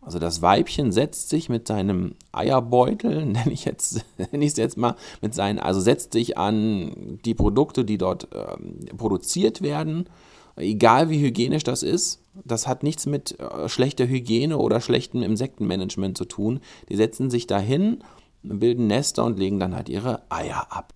Also 0.00 0.18
das 0.18 0.42
Weibchen 0.42 0.90
setzt 0.90 1.28
sich 1.28 1.48
mit 1.48 1.68
seinem 1.68 2.16
Eierbeutel, 2.32 3.24
nenne 3.26 3.52
ich 3.52 3.64
jetzt, 3.64 4.04
nenne 4.18 4.44
ich 4.44 4.52
es 4.52 4.56
jetzt 4.56 4.76
mal, 4.76 4.96
mit 5.20 5.34
seinen, 5.34 5.58
also 5.58 5.80
setzt 5.80 6.12
sich 6.12 6.36
an 6.36 7.18
die 7.24 7.34
Produkte, 7.34 7.84
die 7.84 7.98
dort 7.98 8.28
ähm, 8.34 8.96
produziert 8.96 9.62
werden, 9.62 10.08
Egal 10.56 11.08
wie 11.08 11.20
hygienisch 11.20 11.64
das 11.64 11.82
ist, 11.82 12.20
das 12.44 12.66
hat 12.66 12.82
nichts 12.82 13.06
mit 13.06 13.38
äh, 13.40 13.68
schlechter 13.68 14.06
Hygiene 14.06 14.58
oder 14.58 14.80
schlechtem 14.80 15.22
Insektenmanagement 15.22 16.18
zu 16.18 16.26
tun. 16.26 16.60
Die 16.88 16.96
setzen 16.96 17.30
sich 17.30 17.46
dahin, 17.46 18.04
bilden 18.42 18.86
Nester 18.86 19.24
und 19.24 19.38
legen 19.38 19.58
dann 19.58 19.74
halt 19.74 19.88
ihre 19.88 20.22
Eier 20.30 20.66
ab. 20.70 20.92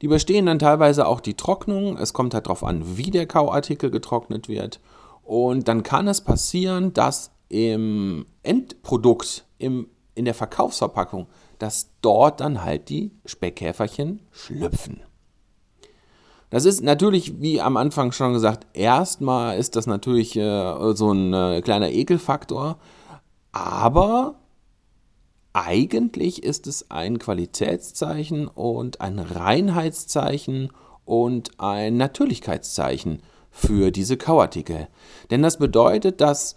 Die 0.00 0.06
überstehen 0.06 0.46
dann 0.46 0.58
teilweise 0.58 1.06
auch 1.06 1.20
die 1.20 1.34
Trocknung. 1.34 1.96
Es 1.96 2.12
kommt 2.12 2.34
halt 2.34 2.46
darauf 2.46 2.64
an, 2.64 2.96
wie 2.96 3.10
der 3.10 3.26
Kauartikel 3.26 3.90
getrocknet 3.90 4.48
wird. 4.48 4.80
Und 5.22 5.68
dann 5.68 5.82
kann 5.82 6.08
es 6.08 6.20
passieren, 6.20 6.92
dass 6.92 7.30
im 7.48 8.26
Endprodukt, 8.42 9.44
im, 9.58 9.88
in 10.14 10.24
der 10.24 10.34
Verkaufsverpackung, 10.34 11.26
dass 11.58 11.90
dort 12.02 12.40
dann 12.40 12.62
halt 12.62 12.88
die 12.88 13.12
Speckkäferchen 13.24 14.20
schlüpfen. 14.30 15.00
Das 16.50 16.64
ist 16.64 16.82
natürlich, 16.82 17.40
wie 17.40 17.60
am 17.60 17.76
Anfang 17.76 18.12
schon 18.12 18.32
gesagt, 18.32 18.66
erstmal 18.72 19.58
ist 19.58 19.76
das 19.76 19.86
natürlich 19.86 20.34
äh, 20.36 20.94
so 20.94 21.12
ein 21.12 21.34
äh, 21.34 21.60
kleiner 21.60 21.90
Ekelfaktor, 21.90 22.78
aber 23.52 24.36
eigentlich 25.64 26.44
ist 26.44 26.66
es 26.66 26.90
ein 26.90 27.18
Qualitätszeichen 27.18 28.46
und 28.46 29.00
ein 29.00 29.18
Reinheitszeichen 29.18 30.70
und 31.04 31.50
ein 31.58 31.96
Natürlichkeitszeichen 31.96 33.22
für 33.50 33.90
diese 33.90 34.16
Kauartikel. 34.16 34.88
Denn 35.30 35.42
das 35.42 35.58
bedeutet, 35.58 36.20
dass 36.20 36.56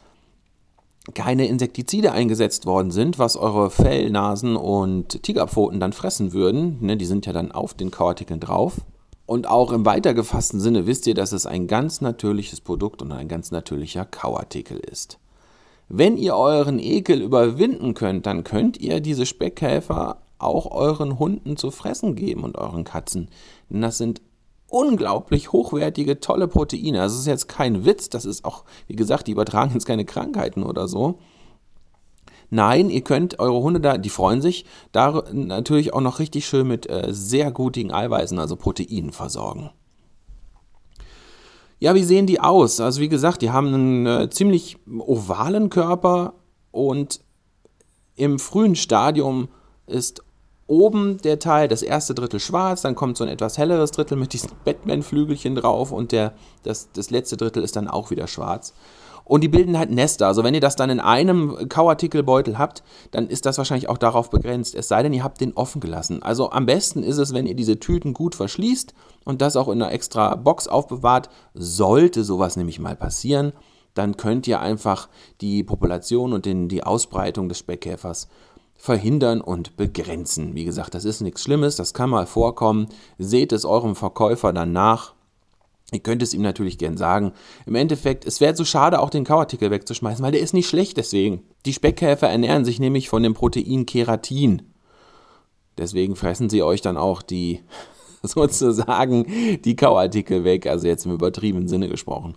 keine 1.15 1.47
Insektizide 1.47 2.11
eingesetzt 2.11 2.67
worden 2.67 2.91
sind, 2.91 3.17
was 3.17 3.37
eure 3.37 3.71
Fellnasen 3.71 4.55
und 4.55 5.23
Tigerpfoten 5.23 5.79
dann 5.79 5.93
fressen 5.93 6.31
würden. 6.31 6.77
Ne, 6.81 6.95
die 6.95 7.05
sind 7.05 7.25
ja 7.25 7.33
dann 7.33 7.51
auf 7.51 7.73
den 7.73 7.89
Kauartikeln 7.89 8.39
drauf. 8.39 8.81
Und 9.25 9.47
auch 9.47 9.71
im 9.71 9.85
weitergefassten 9.85 10.59
Sinne 10.59 10.85
wisst 10.85 11.07
ihr, 11.07 11.15
dass 11.15 11.31
es 11.31 11.45
ein 11.47 11.67
ganz 11.67 12.01
natürliches 12.01 12.61
Produkt 12.61 13.01
und 13.01 13.11
ein 13.13 13.27
ganz 13.27 13.49
natürlicher 13.49 14.05
Kauartikel 14.05 14.77
ist. 14.77 15.17
Wenn 15.93 16.15
ihr 16.15 16.37
euren 16.37 16.79
Ekel 16.79 17.21
überwinden 17.21 17.93
könnt, 17.93 18.25
dann 18.25 18.45
könnt 18.45 18.79
ihr 18.79 19.01
diese 19.01 19.25
Speckkäfer 19.25 20.21
auch 20.37 20.71
euren 20.71 21.19
Hunden 21.19 21.57
zu 21.57 21.69
fressen 21.69 22.15
geben 22.15 22.45
und 22.45 22.57
euren 22.57 22.85
Katzen. 22.85 23.27
Denn 23.69 23.81
das 23.81 23.97
sind 23.97 24.21
unglaublich 24.69 25.51
hochwertige, 25.51 26.21
tolle 26.21 26.47
Proteine. 26.47 26.99
Das 26.99 27.13
ist 27.13 27.27
jetzt 27.27 27.49
kein 27.49 27.83
Witz, 27.83 28.07
das 28.07 28.23
ist 28.23 28.45
auch, 28.45 28.63
wie 28.87 28.95
gesagt, 28.95 29.27
die 29.27 29.33
übertragen 29.33 29.73
jetzt 29.73 29.85
keine 29.85 30.05
Krankheiten 30.05 30.63
oder 30.63 30.87
so. 30.87 31.19
Nein, 32.49 32.89
ihr 32.89 33.01
könnt 33.01 33.39
eure 33.39 33.61
Hunde 33.61 33.81
da, 33.81 33.97
die 33.97 34.09
freuen 34.09 34.41
sich, 34.41 34.63
da 34.93 35.25
natürlich 35.33 35.93
auch 35.93 35.99
noch 35.99 36.19
richtig 36.19 36.45
schön 36.45 36.69
mit 36.69 36.89
äh, 36.89 37.07
sehr 37.09 37.51
gutigen 37.51 37.91
Eiweißen, 37.91 38.39
also 38.39 38.55
Proteinen 38.55 39.11
versorgen. 39.11 39.71
Ja, 41.81 41.95
wie 41.95 42.03
sehen 42.03 42.27
die 42.27 42.39
aus? 42.39 42.79
Also 42.79 43.01
wie 43.01 43.09
gesagt, 43.09 43.41
die 43.41 43.49
haben 43.49 43.73
einen 43.73 44.05
äh, 44.05 44.29
ziemlich 44.29 44.77
ovalen 44.99 45.71
Körper 45.71 46.35
und 46.69 47.21
im 48.15 48.37
frühen 48.37 48.75
Stadium 48.75 49.49
ist 49.87 50.23
oben 50.67 51.17
der 51.23 51.39
Teil, 51.39 51.67
das 51.67 51.81
erste 51.81 52.13
Drittel 52.13 52.39
schwarz, 52.39 52.83
dann 52.83 52.93
kommt 52.93 53.17
so 53.17 53.23
ein 53.23 53.31
etwas 53.31 53.57
helleres 53.57 53.89
Drittel 53.89 54.15
mit 54.15 54.31
diesen 54.33 54.51
Batman-Flügelchen 54.63 55.55
drauf 55.55 55.91
und 55.91 56.11
der, 56.11 56.33
das, 56.61 56.91
das 56.93 57.09
letzte 57.09 57.35
Drittel 57.35 57.63
ist 57.63 57.75
dann 57.75 57.87
auch 57.87 58.11
wieder 58.11 58.27
schwarz. 58.27 58.75
Und 59.31 59.45
die 59.45 59.47
bilden 59.47 59.77
halt 59.77 59.91
Nester. 59.91 60.27
Also 60.27 60.43
wenn 60.43 60.53
ihr 60.53 60.59
das 60.59 60.75
dann 60.75 60.89
in 60.89 60.99
einem 60.99 61.69
Kauartikelbeutel 61.69 62.57
habt, 62.57 62.83
dann 63.11 63.29
ist 63.29 63.45
das 63.45 63.57
wahrscheinlich 63.57 63.87
auch 63.87 63.97
darauf 63.97 64.29
begrenzt. 64.29 64.75
Es 64.75 64.89
sei 64.89 65.03
denn, 65.03 65.13
ihr 65.13 65.23
habt 65.23 65.39
den 65.39 65.53
offen 65.53 65.79
gelassen. 65.79 66.21
Also 66.21 66.51
am 66.51 66.65
besten 66.65 67.01
ist 67.01 67.17
es, 67.17 67.33
wenn 67.33 67.45
ihr 67.45 67.55
diese 67.55 67.79
Tüten 67.79 68.13
gut 68.13 68.35
verschließt 68.35 68.93
und 69.23 69.41
das 69.41 69.55
auch 69.55 69.69
in 69.69 69.81
einer 69.81 69.93
extra 69.93 70.35
Box 70.35 70.67
aufbewahrt. 70.67 71.29
Sollte 71.53 72.25
sowas 72.25 72.57
nämlich 72.57 72.81
mal 72.81 72.97
passieren, 72.97 73.53
dann 73.93 74.17
könnt 74.17 74.47
ihr 74.47 74.59
einfach 74.59 75.07
die 75.39 75.63
Population 75.63 76.33
und 76.33 76.45
den, 76.45 76.67
die 76.67 76.83
Ausbreitung 76.83 77.47
des 77.47 77.59
Speckkäfers 77.59 78.27
verhindern 78.75 79.39
und 79.39 79.77
begrenzen. 79.77 80.55
Wie 80.55 80.65
gesagt, 80.65 80.93
das 80.93 81.05
ist 81.05 81.21
nichts 81.21 81.41
Schlimmes, 81.41 81.77
das 81.77 81.93
kann 81.93 82.09
mal 82.09 82.25
vorkommen. 82.25 82.89
Seht 83.17 83.53
es 83.53 83.63
eurem 83.63 83.95
Verkäufer 83.95 84.51
dann 84.51 84.73
nach 84.73 85.13
Ihr 85.93 85.99
könnt 85.99 86.23
es 86.23 86.33
ihm 86.33 86.41
natürlich 86.41 86.77
gern 86.77 86.95
sagen. 86.95 87.33
Im 87.65 87.75
Endeffekt, 87.75 88.25
es 88.25 88.39
wäre 88.39 88.55
so 88.55 88.63
schade, 88.63 88.99
auch 88.99 89.09
den 89.09 89.25
Kauartikel 89.25 89.71
wegzuschmeißen, 89.71 90.23
weil 90.23 90.31
der 90.31 90.39
ist 90.39 90.53
nicht 90.53 90.69
schlecht 90.69 90.95
deswegen. 90.95 91.43
Die 91.65 91.73
Speckkäfer 91.73 92.29
ernähren 92.29 92.63
sich 92.63 92.79
nämlich 92.79 93.09
von 93.09 93.23
dem 93.23 93.33
Protein 93.33 93.85
Keratin. 93.85 94.61
Deswegen 95.77 96.15
fressen 96.15 96.49
sie 96.49 96.63
euch 96.63 96.81
dann 96.81 96.95
auch 96.95 97.21
die, 97.21 97.59
sozusagen, 98.23 99.59
die 99.65 99.75
Kauartikel 99.75 100.45
weg, 100.45 100.65
also 100.65 100.87
jetzt 100.87 101.05
im 101.05 101.11
übertriebenen 101.11 101.67
Sinne 101.67 101.89
gesprochen. 101.89 102.35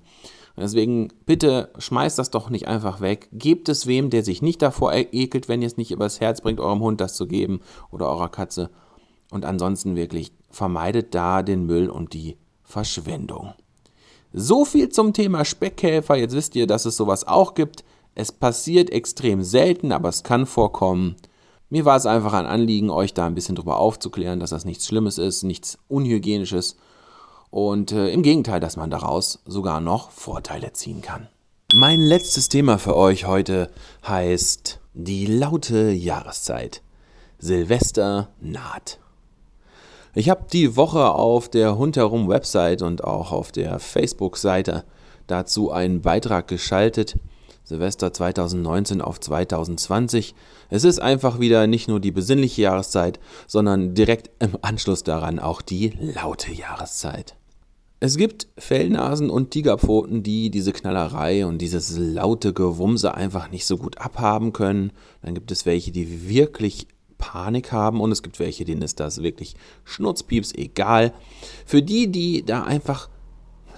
Deswegen 0.56 1.12
bitte 1.24 1.70
schmeißt 1.78 2.18
das 2.18 2.30
doch 2.30 2.50
nicht 2.50 2.66
einfach 2.66 3.00
weg. 3.00 3.28
Gebt 3.32 3.68
es 3.68 3.86
wem, 3.86 4.10
der 4.10 4.24
sich 4.24 4.42
nicht 4.42 4.62
davor 4.62 4.92
ekelt, 4.92 5.48
wenn 5.48 5.62
ihr 5.62 5.66
es 5.66 5.76
nicht 5.76 5.92
übers 5.92 6.20
Herz 6.20 6.40
bringt, 6.40 6.60
eurem 6.60 6.80
Hund 6.80 7.00
das 7.00 7.14
zu 7.14 7.26
geben 7.28 7.60
oder 7.92 8.08
eurer 8.08 8.28
Katze. 8.28 8.70
Und 9.30 9.44
ansonsten 9.44 9.94
wirklich 9.96 10.32
vermeidet 10.50 11.14
da 11.14 11.42
den 11.42 11.66
Müll 11.66 11.88
und 11.88 12.14
die 12.14 12.36
Verschwendung. 12.74 13.54
So 14.32 14.64
viel 14.64 14.88
zum 14.88 15.12
Thema 15.12 15.44
Speckkäfer. 15.44 16.16
Jetzt 16.16 16.34
wisst 16.34 16.56
ihr, 16.56 16.66
dass 16.66 16.86
es 16.86 16.96
sowas 16.96 17.24
auch 17.24 17.54
gibt. 17.54 17.84
Es 18.16 18.32
passiert 18.32 18.90
extrem 18.90 19.44
selten, 19.44 19.92
aber 19.92 20.08
es 20.08 20.24
kann 20.24 20.44
vorkommen. 20.44 21.14
Mir 21.70 21.84
war 21.84 21.96
es 21.96 22.04
einfach 22.04 22.32
ein 22.32 22.46
Anliegen, 22.46 22.90
euch 22.90 23.14
da 23.14 23.26
ein 23.26 23.36
bisschen 23.36 23.54
drüber 23.54 23.78
aufzuklären, 23.78 24.40
dass 24.40 24.50
das 24.50 24.64
nichts 24.64 24.88
Schlimmes 24.88 25.18
ist, 25.18 25.44
nichts 25.44 25.78
Unhygienisches 25.86 26.76
und 27.50 27.92
äh, 27.92 28.08
im 28.08 28.24
Gegenteil, 28.24 28.58
dass 28.58 28.76
man 28.76 28.90
daraus 28.90 29.40
sogar 29.46 29.80
noch 29.80 30.10
Vorteile 30.10 30.72
ziehen 30.72 31.00
kann. 31.00 31.28
Mein 31.74 32.00
letztes 32.00 32.48
Thema 32.48 32.78
für 32.78 32.96
euch 32.96 33.26
heute 33.26 33.70
heißt 34.04 34.80
die 34.94 35.26
laute 35.26 35.92
Jahreszeit. 35.92 36.82
Silvester 37.38 38.30
naht. 38.40 38.98
Ich 40.16 40.30
habe 40.30 40.46
die 40.52 40.76
Woche 40.76 41.10
auf 41.10 41.48
der 41.48 41.76
Hundherum 41.76 42.28
Website 42.28 42.82
und 42.82 43.02
auch 43.02 43.32
auf 43.32 43.50
der 43.50 43.80
Facebook-Seite 43.80 44.84
dazu 45.26 45.72
einen 45.72 46.02
Beitrag 46.02 46.46
geschaltet. 46.46 47.18
Silvester 47.64 48.12
2019 48.12 49.00
auf 49.00 49.18
2020. 49.18 50.36
Es 50.70 50.84
ist 50.84 51.00
einfach 51.00 51.40
wieder 51.40 51.66
nicht 51.66 51.88
nur 51.88 51.98
die 51.98 52.12
besinnliche 52.12 52.62
Jahreszeit, 52.62 53.18
sondern 53.48 53.94
direkt 53.94 54.30
im 54.38 54.56
Anschluss 54.62 55.02
daran 55.02 55.40
auch 55.40 55.62
die 55.62 55.94
laute 55.98 56.52
Jahreszeit. 56.52 57.34
Es 57.98 58.16
gibt 58.16 58.46
Fellnasen 58.56 59.30
und 59.30 59.50
Tigerpfoten, 59.50 60.22
die 60.22 60.50
diese 60.50 60.72
Knallerei 60.72 61.44
und 61.44 61.58
dieses 61.58 61.96
laute 61.98 62.52
Gewumse 62.52 63.14
einfach 63.14 63.50
nicht 63.50 63.66
so 63.66 63.78
gut 63.78 63.98
abhaben 63.98 64.52
können. 64.52 64.92
Dann 65.22 65.34
gibt 65.34 65.50
es 65.50 65.66
welche, 65.66 65.90
die 65.90 66.28
wirklich 66.28 66.86
Panik 67.24 67.72
haben 67.72 68.02
und 68.02 68.12
es 68.12 68.22
gibt 68.22 68.38
welche, 68.38 68.66
denen 68.66 68.82
ist 68.82 69.00
das 69.00 69.22
wirklich 69.22 69.56
schnurzpieps 69.84 70.52
egal. 70.52 71.14
Für 71.64 71.80
die, 71.80 72.12
die 72.12 72.44
da 72.44 72.64
einfach 72.64 73.08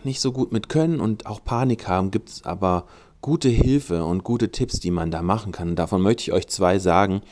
nicht 0.02 0.20
so 0.20 0.32
gut 0.32 0.50
mit 0.50 0.68
können 0.68 0.98
und 0.98 1.26
auch 1.26 1.44
Panik 1.44 1.86
haben, 1.86 2.10
gibt 2.10 2.28
es 2.28 2.44
aber 2.44 2.86
gute 3.20 3.48
Hilfe 3.48 4.04
und 4.04 4.24
gute 4.24 4.50
Tipps, 4.50 4.80
die 4.80 4.90
man 4.90 5.12
da 5.12 5.22
machen 5.22 5.52
kann. 5.52 5.76
Davon 5.76 6.02
möchte 6.02 6.22
ich 6.22 6.32
euch 6.32 6.48
zwei 6.48 6.80
sagen. 6.80 7.22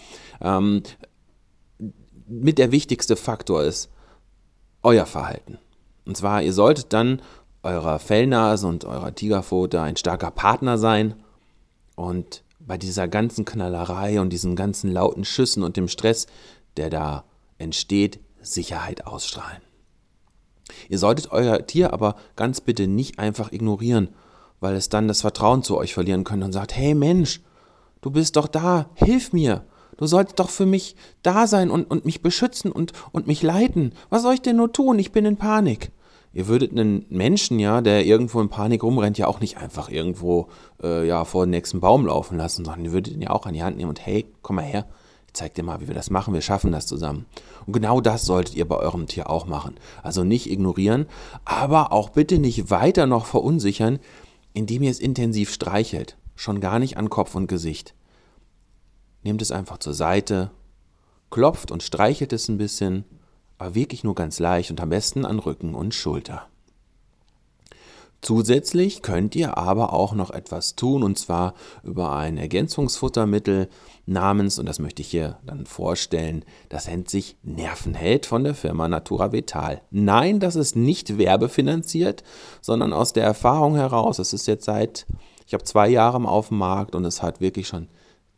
Ähm, 0.40 0.84
mit 2.28 2.58
der 2.58 2.70
wichtigste 2.70 3.16
Faktor 3.16 3.64
ist 3.64 3.90
euer 4.84 5.06
Verhalten. 5.06 5.58
Und 6.06 6.16
zwar, 6.16 6.42
ihr 6.42 6.52
solltet 6.52 6.92
dann 6.92 7.22
eurer 7.64 7.98
Fellnase 7.98 8.68
und 8.68 8.84
eurer 8.84 9.16
Tigerpfote 9.16 9.80
ein 9.80 9.96
starker 9.96 10.30
Partner 10.30 10.78
sein 10.78 11.14
und 11.96 12.43
bei 12.66 12.78
dieser 12.78 13.08
ganzen 13.08 13.44
Knallerei 13.44 14.20
und 14.20 14.30
diesen 14.30 14.56
ganzen 14.56 14.90
lauten 14.92 15.24
Schüssen 15.24 15.62
und 15.62 15.76
dem 15.76 15.88
Stress, 15.88 16.26
der 16.76 16.90
da 16.90 17.24
entsteht, 17.58 18.20
Sicherheit 18.40 19.06
ausstrahlen. 19.06 19.62
Ihr 20.88 20.98
solltet 20.98 21.30
euer 21.30 21.66
Tier 21.66 21.92
aber 21.92 22.16
ganz 22.36 22.60
bitte 22.60 22.86
nicht 22.86 23.18
einfach 23.18 23.52
ignorieren, 23.52 24.08
weil 24.60 24.74
es 24.76 24.88
dann 24.88 25.08
das 25.08 25.20
Vertrauen 25.20 25.62
zu 25.62 25.76
euch 25.76 25.94
verlieren 25.94 26.24
könnte 26.24 26.46
und 26.46 26.52
sagt, 26.52 26.74
hey 26.74 26.94
Mensch, 26.94 27.42
du 28.00 28.10
bist 28.10 28.36
doch 28.36 28.48
da, 28.48 28.90
hilf 28.94 29.32
mir. 29.32 29.64
Du 29.96 30.06
solltest 30.06 30.40
doch 30.40 30.50
für 30.50 30.66
mich 30.66 30.96
da 31.22 31.46
sein 31.46 31.70
und, 31.70 31.84
und 31.84 32.04
mich 32.04 32.20
beschützen 32.20 32.72
und, 32.72 32.92
und 33.12 33.26
mich 33.26 33.42
leiten. 33.42 33.92
Was 34.10 34.22
soll 34.22 34.34
ich 34.34 34.42
denn 34.42 34.56
nur 34.56 34.72
tun? 34.72 34.98
Ich 34.98 35.12
bin 35.12 35.24
in 35.24 35.36
Panik. 35.36 35.92
Ihr 36.34 36.48
würdet 36.48 36.72
einen 36.72 37.06
Menschen, 37.10 37.60
ja, 37.60 37.80
der 37.80 38.04
irgendwo 38.04 38.40
in 38.40 38.48
Panik 38.48 38.82
rumrennt, 38.82 39.18
ja 39.18 39.28
auch 39.28 39.38
nicht 39.38 39.56
einfach 39.56 39.88
irgendwo 39.88 40.48
äh, 40.82 41.06
ja, 41.06 41.24
vor 41.24 41.46
den 41.46 41.50
nächsten 41.50 41.78
Baum 41.78 42.06
laufen 42.06 42.36
lassen, 42.36 42.64
sondern 42.64 42.84
ihr 42.84 42.92
würdet 42.92 43.14
ihn 43.14 43.22
ja 43.22 43.30
auch 43.30 43.46
an 43.46 43.54
die 43.54 43.62
Hand 43.62 43.76
nehmen 43.76 43.90
und 43.90 44.04
hey, 44.04 44.26
komm 44.42 44.56
mal 44.56 44.62
her, 44.62 44.84
ich 45.28 45.34
zeig 45.34 45.54
dir 45.54 45.62
mal, 45.62 45.80
wie 45.80 45.86
wir 45.86 45.94
das 45.94 46.10
machen, 46.10 46.34
wir 46.34 46.40
schaffen 46.40 46.72
das 46.72 46.86
zusammen. 46.86 47.26
Und 47.66 47.72
genau 47.72 48.00
das 48.00 48.24
solltet 48.24 48.56
ihr 48.56 48.66
bei 48.66 48.76
eurem 48.76 49.06
Tier 49.06 49.30
auch 49.30 49.46
machen. 49.46 49.76
Also 50.02 50.24
nicht 50.24 50.50
ignorieren, 50.50 51.06
aber 51.44 51.92
auch 51.92 52.10
bitte 52.10 52.40
nicht 52.40 52.68
weiter 52.68 53.06
noch 53.06 53.26
verunsichern, 53.26 54.00
indem 54.54 54.82
ihr 54.82 54.90
es 54.90 54.98
intensiv 55.00 55.52
streichelt. 55.52 56.16
Schon 56.34 56.60
gar 56.60 56.80
nicht 56.80 56.96
an 56.96 57.10
Kopf 57.10 57.36
und 57.36 57.46
Gesicht. 57.46 57.94
Nehmt 59.22 59.40
es 59.40 59.52
einfach 59.52 59.78
zur 59.78 59.94
Seite, 59.94 60.50
klopft 61.30 61.70
und 61.70 61.84
streichelt 61.84 62.32
es 62.32 62.48
ein 62.48 62.58
bisschen 62.58 63.04
aber 63.58 63.74
wirklich 63.74 64.04
nur 64.04 64.14
ganz 64.14 64.38
leicht 64.38 64.70
und 64.70 64.80
am 64.80 64.90
besten 64.90 65.24
an 65.24 65.38
Rücken 65.38 65.74
und 65.74 65.94
Schulter. 65.94 66.46
Zusätzlich 68.24 69.02
könnt 69.02 69.36
ihr 69.36 69.58
aber 69.58 69.92
auch 69.92 70.14
noch 70.14 70.30
etwas 70.30 70.76
tun 70.76 71.02
und 71.02 71.18
zwar 71.18 71.52
über 71.82 72.16
ein 72.16 72.38
Ergänzungsfuttermittel 72.38 73.68
namens, 74.06 74.58
und 74.58 74.64
das 74.64 74.78
möchte 74.78 75.02
ich 75.02 75.08
hier 75.08 75.36
dann 75.44 75.66
vorstellen, 75.66 76.42
das 76.70 76.86
nennt 76.86 77.10
sich 77.10 77.36
Nervenheld 77.42 78.24
von 78.24 78.42
der 78.42 78.54
Firma 78.54 78.88
Natura 78.88 79.32
Vital. 79.32 79.82
Nein, 79.90 80.40
das 80.40 80.56
ist 80.56 80.74
nicht 80.74 81.18
werbefinanziert, 81.18 82.24
sondern 82.62 82.94
aus 82.94 83.12
der 83.12 83.24
Erfahrung 83.24 83.76
heraus. 83.76 84.18
Es 84.18 84.32
ist 84.32 84.46
jetzt 84.46 84.64
seit, 84.64 85.04
ich 85.46 85.52
habe 85.52 85.64
zwei 85.64 85.90
Jahre 85.90 86.26
auf 86.26 86.48
dem 86.48 86.56
Markt 86.56 86.94
und 86.94 87.04
es 87.04 87.22
hat 87.22 87.42
wirklich 87.42 87.68
schon 87.68 87.88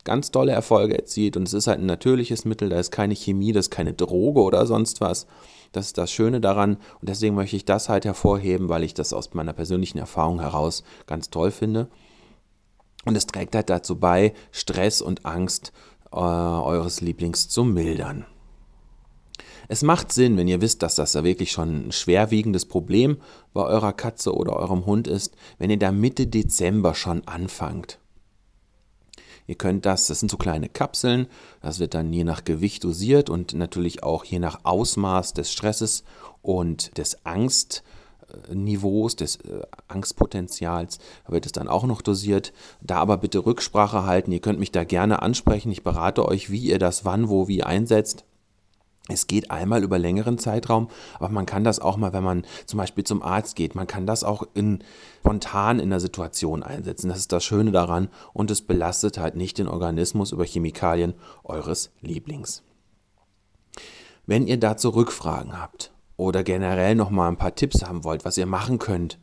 ganz 0.06 0.30
tolle 0.30 0.52
Erfolge 0.52 0.96
erzielt 0.96 1.36
und 1.36 1.42
es 1.46 1.52
ist 1.52 1.66
halt 1.66 1.80
ein 1.80 1.86
natürliches 1.86 2.46
Mittel, 2.46 2.70
da 2.70 2.80
ist 2.80 2.90
keine 2.90 3.14
Chemie, 3.14 3.52
das 3.52 3.66
ist 3.66 3.70
keine 3.70 3.92
Droge 3.92 4.40
oder 4.40 4.64
sonst 4.64 5.02
was. 5.02 5.26
Das 5.72 5.86
ist 5.86 5.98
das 5.98 6.10
Schöne 6.10 6.40
daran 6.40 6.76
und 7.00 7.10
deswegen 7.10 7.34
möchte 7.34 7.56
ich 7.56 7.66
das 7.66 7.90
halt 7.90 8.06
hervorheben, 8.06 8.70
weil 8.70 8.84
ich 8.84 8.94
das 8.94 9.12
aus 9.12 9.34
meiner 9.34 9.52
persönlichen 9.52 9.98
Erfahrung 9.98 10.40
heraus 10.40 10.84
ganz 11.06 11.28
toll 11.28 11.50
finde. 11.50 11.88
Und 13.04 13.16
es 13.16 13.26
trägt 13.26 13.54
halt 13.54 13.68
dazu 13.68 13.96
bei, 13.96 14.32
Stress 14.52 15.02
und 15.02 15.26
Angst 15.26 15.72
äh, 16.12 16.16
eures 16.16 17.02
Lieblings 17.02 17.48
zu 17.48 17.64
mildern. 17.64 18.24
Es 19.68 19.82
macht 19.82 20.12
Sinn, 20.12 20.36
wenn 20.36 20.48
ihr 20.48 20.60
wisst, 20.60 20.82
dass 20.82 20.94
das 20.94 21.12
da 21.12 21.24
wirklich 21.24 21.50
schon 21.50 21.88
ein 21.88 21.92
schwerwiegendes 21.92 22.66
Problem 22.66 23.18
bei 23.52 23.62
eurer 23.62 23.92
Katze 23.92 24.34
oder 24.34 24.56
eurem 24.56 24.86
Hund 24.86 25.08
ist, 25.08 25.36
wenn 25.58 25.70
ihr 25.70 25.78
da 25.78 25.90
Mitte 25.92 26.26
Dezember 26.26 26.94
schon 26.94 27.26
anfangt. 27.26 27.98
Ihr 29.46 29.54
könnt 29.54 29.86
das, 29.86 30.06
das 30.06 30.20
sind 30.20 30.30
so 30.30 30.36
kleine 30.36 30.68
Kapseln, 30.68 31.26
das 31.62 31.78
wird 31.78 31.94
dann 31.94 32.12
je 32.12 32.24
nach 32.24 32.44
Gewicht 32.44 32.84
dosiert 32.84 33.30
und 33.30 33.54
natürlich 33.54 34.02
auch 34.02 34.24
je 34.24 34.38
nach 34.38 34.60
Ausmaß 34.64 35.34
des 35.34 35.52
Stresses 35.52 36.04
und 36.42 36.98
des 36.98 37.24
Angstniveaus, 37.24 39.16
des 39.16 39.36
äh, 39.36 39.62
Angstpotenzials 39.88 40.98
wird 41.28 41.46
es 41.46 41.52
dann 41.52 41.68
auch 41.68 41.84
noch 41.84 42.02
dosiert. 42.02 42.52
Da 42.80 42.96
aber 42.96 43.18
bitte 43.18 43.44
Rücksprache 43.46 44.04
halten. 44.04 44.32
Ihr 44.32 44.40
könnt 44.40 44.58
mich 44.58 44.72
da 44.72 44.84
gerne 44.84 45.22
ansprechen. 45.22 45.70
Ich 45.70 45.84
berate 45.84 46.26
euch, 46.26 46.50
wie 46.50 46.60
ihr 46.60 46.78
das 46.78 47.04
wann, 47.04 47.28
wo, 47.28 47.48
wie 47.48 47.62
einsetzt. 47.62 48.24
Es 49.08 49.28
geht 49.28 49.50
einmal 49.50 49.84
über 49.84 49.98
längeren 49.98 50.36
Zeitraum, 50.36 50.88
aber 51.14 51.28
man 51.28 51.46
kann 51.46 51.62
das 51.62 51.78
auch 51.78 51.96
mal, 51.96 52.12
wenn 52.12 52.24
man 52.24 52.44
zum 52.66 52.78
Beispiel 52.78 53.04
zum 53.04 53.22
Arzt 53.22 53.54
geht, 53.54 53.74
man 53.74 53.86
kann 53.86 54.06
das 54.06 54.24
auch 54.24 54.42
in, 54.54 54.80
spontan 55.20 55.78
in 55.78 55.90
der 55.90 56.00
Situation 56.00 56.62
einsetzen. 56.62 57.08
Das 57.08 57.18
ist 57.18 57.32
das 57.32 57.44
Schöne 57.44 57.70
daran 57.70 58.08
und 58.32 58.50
es 58.50 58.62
belastet 58.62 59.18
halt 59.18 59.36
nicht 59.36 59.58
den 59.58 59.68
Organismus 59.68 60.32
über 60.32 60.44
Chemikalien 60.44 61.14
eures 61.44 61.90
Lieblings. 62.00 62.62
Wenn 64.26 64.46
ihr 64.46 64.58
dazu 64.58 64.90
Rückfragen 64.90 65.60
habt 65.60 65.92
oder 66.16 66.42
generell 66.42 66.96
nochmal 66.96 67.28
ein 67.28 67.36
paar 67.36 67.54
Tipps 67.54 67.84
haben 67.84 68.02
wollt, 68.02 68.24
was 68.24 68.38
ihr 68.38 68.46
machen 68.46 68.78
könnt, 68.78 69.20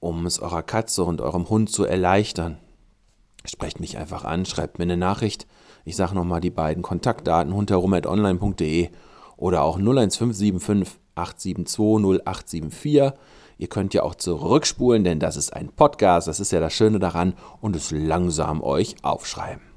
um 0.00 0.24
es 0.24 0.38
eurer 0.38 0.62
Katze 0.62 1.04
und 1.04 1.20
eurem 1.20 1.48
Hund 1.50 1.70
zu 1.70 1.84
erleichtern, 1.84 2.58
sprecht 3.44 3.80
mich 3.80 3.98
einfach 3.98 4.24
an, 4.24 4.44
schreibt 4.44 4.78
mir 4.78 4.84
eine 4.84 4.96
Nachricht 4.96 5.46
ich 5.84 5.96
sage 5.96 6.14
nochmal 6.14 6.40
die 6.40 6.50
beiden 6.50 6.82
Kontaktdaten 6.82 7.54
hunterum.online.de 7.54 8.88
oder 9.36 9.62
auch 9.62 9.76
01575 9.76 10.98
872 11.14 11.78
0874. 11.78 13.12
Ihr 13.58 13.68
könnt 13.68 13.94
ja 13.94 14.02
auch 14.02 14.14
zurückspulen, 14.14 15.04
denn 15.04 15.20
das 15.20 15.36
ist 15.36 15.52
ein 15.52 15.68
Podcast, 15.68 16.26
das 16.26 16.40
ist 16.40 16.52
ja 16.52 16.60
das 16.60 16.72
Schöne 16.72 16.98
daran 16.98 17.34
und 17.60 17.76
es 17.76 17.90
langsam 17.90 18.62
euch 18.62 18.96
aufschreiben. 19.02 19.73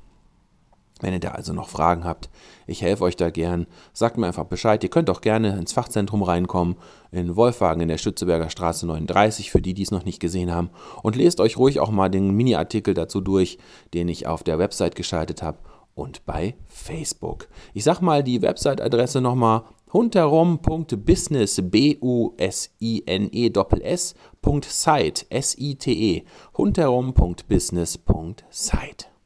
Wenn 1.02 1.14
ihr 1.14 1.20
da 1.20 1.32
also 1.32 1.54
noch 1.54 1.70
Fragen 1.70 2.04
habt, 2.04 2.30
ich 2.66 2.82
helfe 2.82 3.04
euch 3.04 3.16
da 3.16 3.30
gern. 3.30 3.68
Sagt 3.94 4.18
mir 4.18 4.28
einfach 4.28 4.46
Bescheid. 4.46 4.84
Ihr 4.84 4.90
könnt 4.90 5.10
auch 5.10 5.22
gerne 5.22 5.58
ins 5.58 5.74
Fachzentrum 5.74 6.24
reinkommen, 6.24 6.76
in 7.12 7.36
Wolfhagen 7.36 7.82
in 7.82 7.88
der 7.88 7.98
Stützeberger 7.98 8.50
Straße 8.50 8.86
39, 8.88 9.52
für 9.52 9.62
die, 9.62 9.74
die 9.74 9.84
es 9.84 9.92
noch 9.92 10.06
nicht 10.06 10.20
gesehen 10.20 10.52
haben. 10.52 10.70
Und 11.04 11.16
lest 11.16 11.40
euch 11.40 11.58
ruhig 11.58 11.80
auch 11.80 11.92
mal 11.92 12.10
den 12.10 12.32
Mini-Artikel 12.32 12.94
dazu 12.94 13.22
durch, 13.22 13.58
den 13.94 14.10
ich 14.10 14.28
auf 14.28 14.44
der 14.44 14.60
Website 14.60 14.96
geschaltet 14.96 15.42
habe 15.42 15.60
und 15.96 16.26
bei 16.26 16.56
Facebook. 16.68 17.48
Ich 17.74 17.84
sag 17.84 18.02
mal 18.02 18.24
die 18.24 18.42
Website-Adresse 18.42 19.22
nochmal 19.22 19.64
hunterum.business, 19.92 21.62
B-U-S-I-N-E 21.64 23.52
S 23.82 24.16
.site, 24.70 25.26
S-I-T-E, 25.30 26.24
hunterum.business.site. 26.58 29.17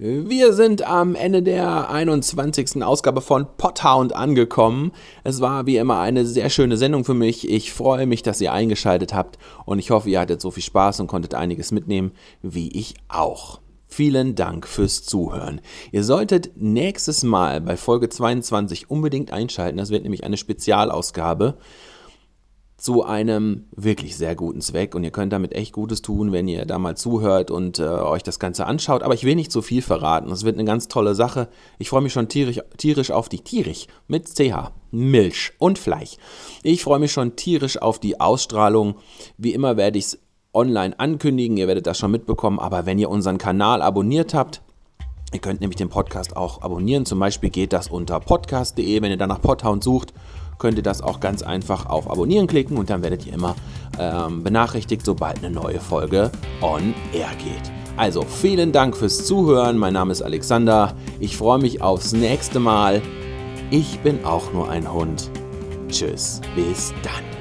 Wir 0.00 0.52
sind 0.52 0.86
am 0.86 1.16
Ende 1.16 1.42
der 1.42 1.90
21. 1.90 2.84
Ausgabe 2.84 3.20
von 3.20 3.48
Pothound 3.56 4.14
angekommen. 4.14 4.92
Es 5.24 5.40
war 5.40 5.66
wie 5.66 5.76
immer 5.76 5.98
eine 5.98 6.24
sehr 6.24 6.50
schöne 6.50 6.76
Sendung 6.76 7.04
für 7.04 7.14
mich. 7.14 7.50
Ich 7.50 7.72
freue 7.72 8.06
mich, 8.06 8.22
dass 8.22 8.40
ihr 8.40 8.52
eingeschaltet 8.52 9.12
habt 9.12 9.38
und 9.66 9.80
ich 9.80 9.90
hoffe, 9.90 10.08
ihr 10.08 10.20
hattet 10.20 10.40
so 10.40 10.52
viel 10.52 10.62
Spaß 10.62 11.00
und 11.00 11.08
konntet 11.08 11.34
einiges 11.34 11.72
mitnehmen, 11.72 12.12
wie 12.42 12.70
ich 12.78 12.94
auch. 13.08 13.58
Vielen 13.88 14.36
Dank 14.36 14.68
fürs 14.68 15.02
Zuhören. 15.02 15.60
Ihr 15.90 16.04
solltet 16.04 16.52
nächstes 16.54 17.24
Mal 17.24 17.60
bei 17.60 17.76
Folge 17.76 18.08
22 18.08 18.90
unbedingt 18.92 19.32
einschalten. 19.32 19.78
Das 19.78 19.90
wird 19.90 20.04
nämlich 20.04 20.22
eine 20.22 20.36
Spezialausgabe 20.36 21.56
zu 22.78 23.04
einem 23.04 23.64
wirklich 23.74 24.16
sehr 24.16 24.36
guten 24.36 24.60
Zweck 24.60 24.94
und 24.94 25.02
ihr 25.02 25.10
könnt 25.10 25.32
damit 25.32 25.52
echt 25.52 25.72
Gutes 25.72 26.00
tun, 26.00 26.30
wenn 26.30 26.46
ihr 26.46 26.64
da 26.64 26.78
mal 26.78 26.96
zuhört 26.96 27.50
und 27.50 27.80
äh, 27.80 27.82
euch 27.82 28.22
das 28.22 28.38
Ganze 28.38 28.66
anschaut. 28.66 29.02
Aber 29.02 29.14
ich 29.14 29.24
will 29.24 29.34
nicht 29.34 29.50
zu 29.50 29.62
viel 29.62 29.82
verraten. 29.82 30.30
Es 30.30 30.44
wird 30.44 30.54
eine 30.54 30.64
ganz 30.64 30.86
tolle 30.86 31.16
Sache. 31.16 31.48
Ich 31.78 31.88
freue 31.88 32.02
mich 32.02 32.12
schon 32.12 32.28
tierisch, 32.28 32.60
tierisch 32.76 33.10
auf 33.10 33.28
die 33.28 33.40
tierisch 33.40 33.88
mit 34.06 34.28
CH, 34.28 34.70
Milch 34.92 35.52
und 35.58 35.76
Fleisch. 35.76 36.18
Ich 36.62 36.84
freue 36.84 37.00
mich 37.00 37.10
schon 37.10 37.34
tierisch 37.34 37.82
auf 37.82 37.98
die 37.98 38.20
Ausstrahlung. 38.20 38.94
Wie 39.36 39.54
immer 39.54 39.76
werde 39.76 39.98
ich 39.98 40.04
es 40.04 40.18
online 40.54 40.98
ankündigen, 41.00 41.56
ihr 41.56 41.66
werdet 41.66 41.86
das 41.86 41.98
schon 41.98 42.12
mitbekommen, 42.12 42.60
aber 42.60 42.86
wenn 42.86 42.98
ihr 42.98 43.10
unseren 43.10 43.38
Kanal 43.38 43.82
abonniert 43.82 44.34
habt, 44.34 44.62
Ihr 45.30 45.40
könnt 45.40 45.60
nämlich 45.60 45.76
den 45.76 45.90
Podcast 45.90 46.38
auch 46.38 46.62
abonnieren. 46.62 47.04
Zum 47.04 47.18
Beispiel 47.18 47.50
geht 47.50 47.74
das 47.74 47.88
unter 47.88 48.18
podcast.de. 48.18 49.02
Wenn 49.02 49.10
ihr 49.10 49.18
dann 49.18 49.28
nach 49.28 49.42
Podhound 49.42 49.84
sucht, 49.84 50.14
könnt 50.58 50.76
ihr 50.76 50.82
das 50.82 51.02
auch 51.02 51.20
ganz 51.20 51.42
einfach 51.42 51.86
auf 51.86 52.10
Abonnieren 52.10 52.46
klicken 52.46 52.76
und 52.76 52.90
dann 52.90 53.02
werdet 53.02 53.26
ihr 53.26 53.32
immer 53.32 53.54
ähm, 53.98 54.42
benachrichtigt, 54.42 55.04
sobald 55.04 55.38
eine 55.38 55.50
neue 55.50 55.80
Folge 55.80 56.30
on 56.60 56.94
air 57.12 57.30
geht. 57.38 57.72
Also 57.96 58.22
vielen 58.22 58.70
Dank 58.70 58.96
fürs 58.96 59.26
Zuhören. 59.26 59.76
Mein 59.76 59.92
Name 59.92 60.12
ist 60.12 60.22
Alexander. 60.22 60.94
Ich 61.18 61.36
freue 61.36 61.58
mich 61.58 61.82
aufs 61.82 62.12
nächste 62.12 62.60
Mal. 62.60 63.02
Ich 63.70 63.98
bin 64.00 64.24
auch 64.24 64.52
nur 64.52 64.70
ein 64.70 64.90
Hund. 64.92 65.30
Tschüss, 65.88 66.40
bis 66.54 66.92
dann. 67.02 67.37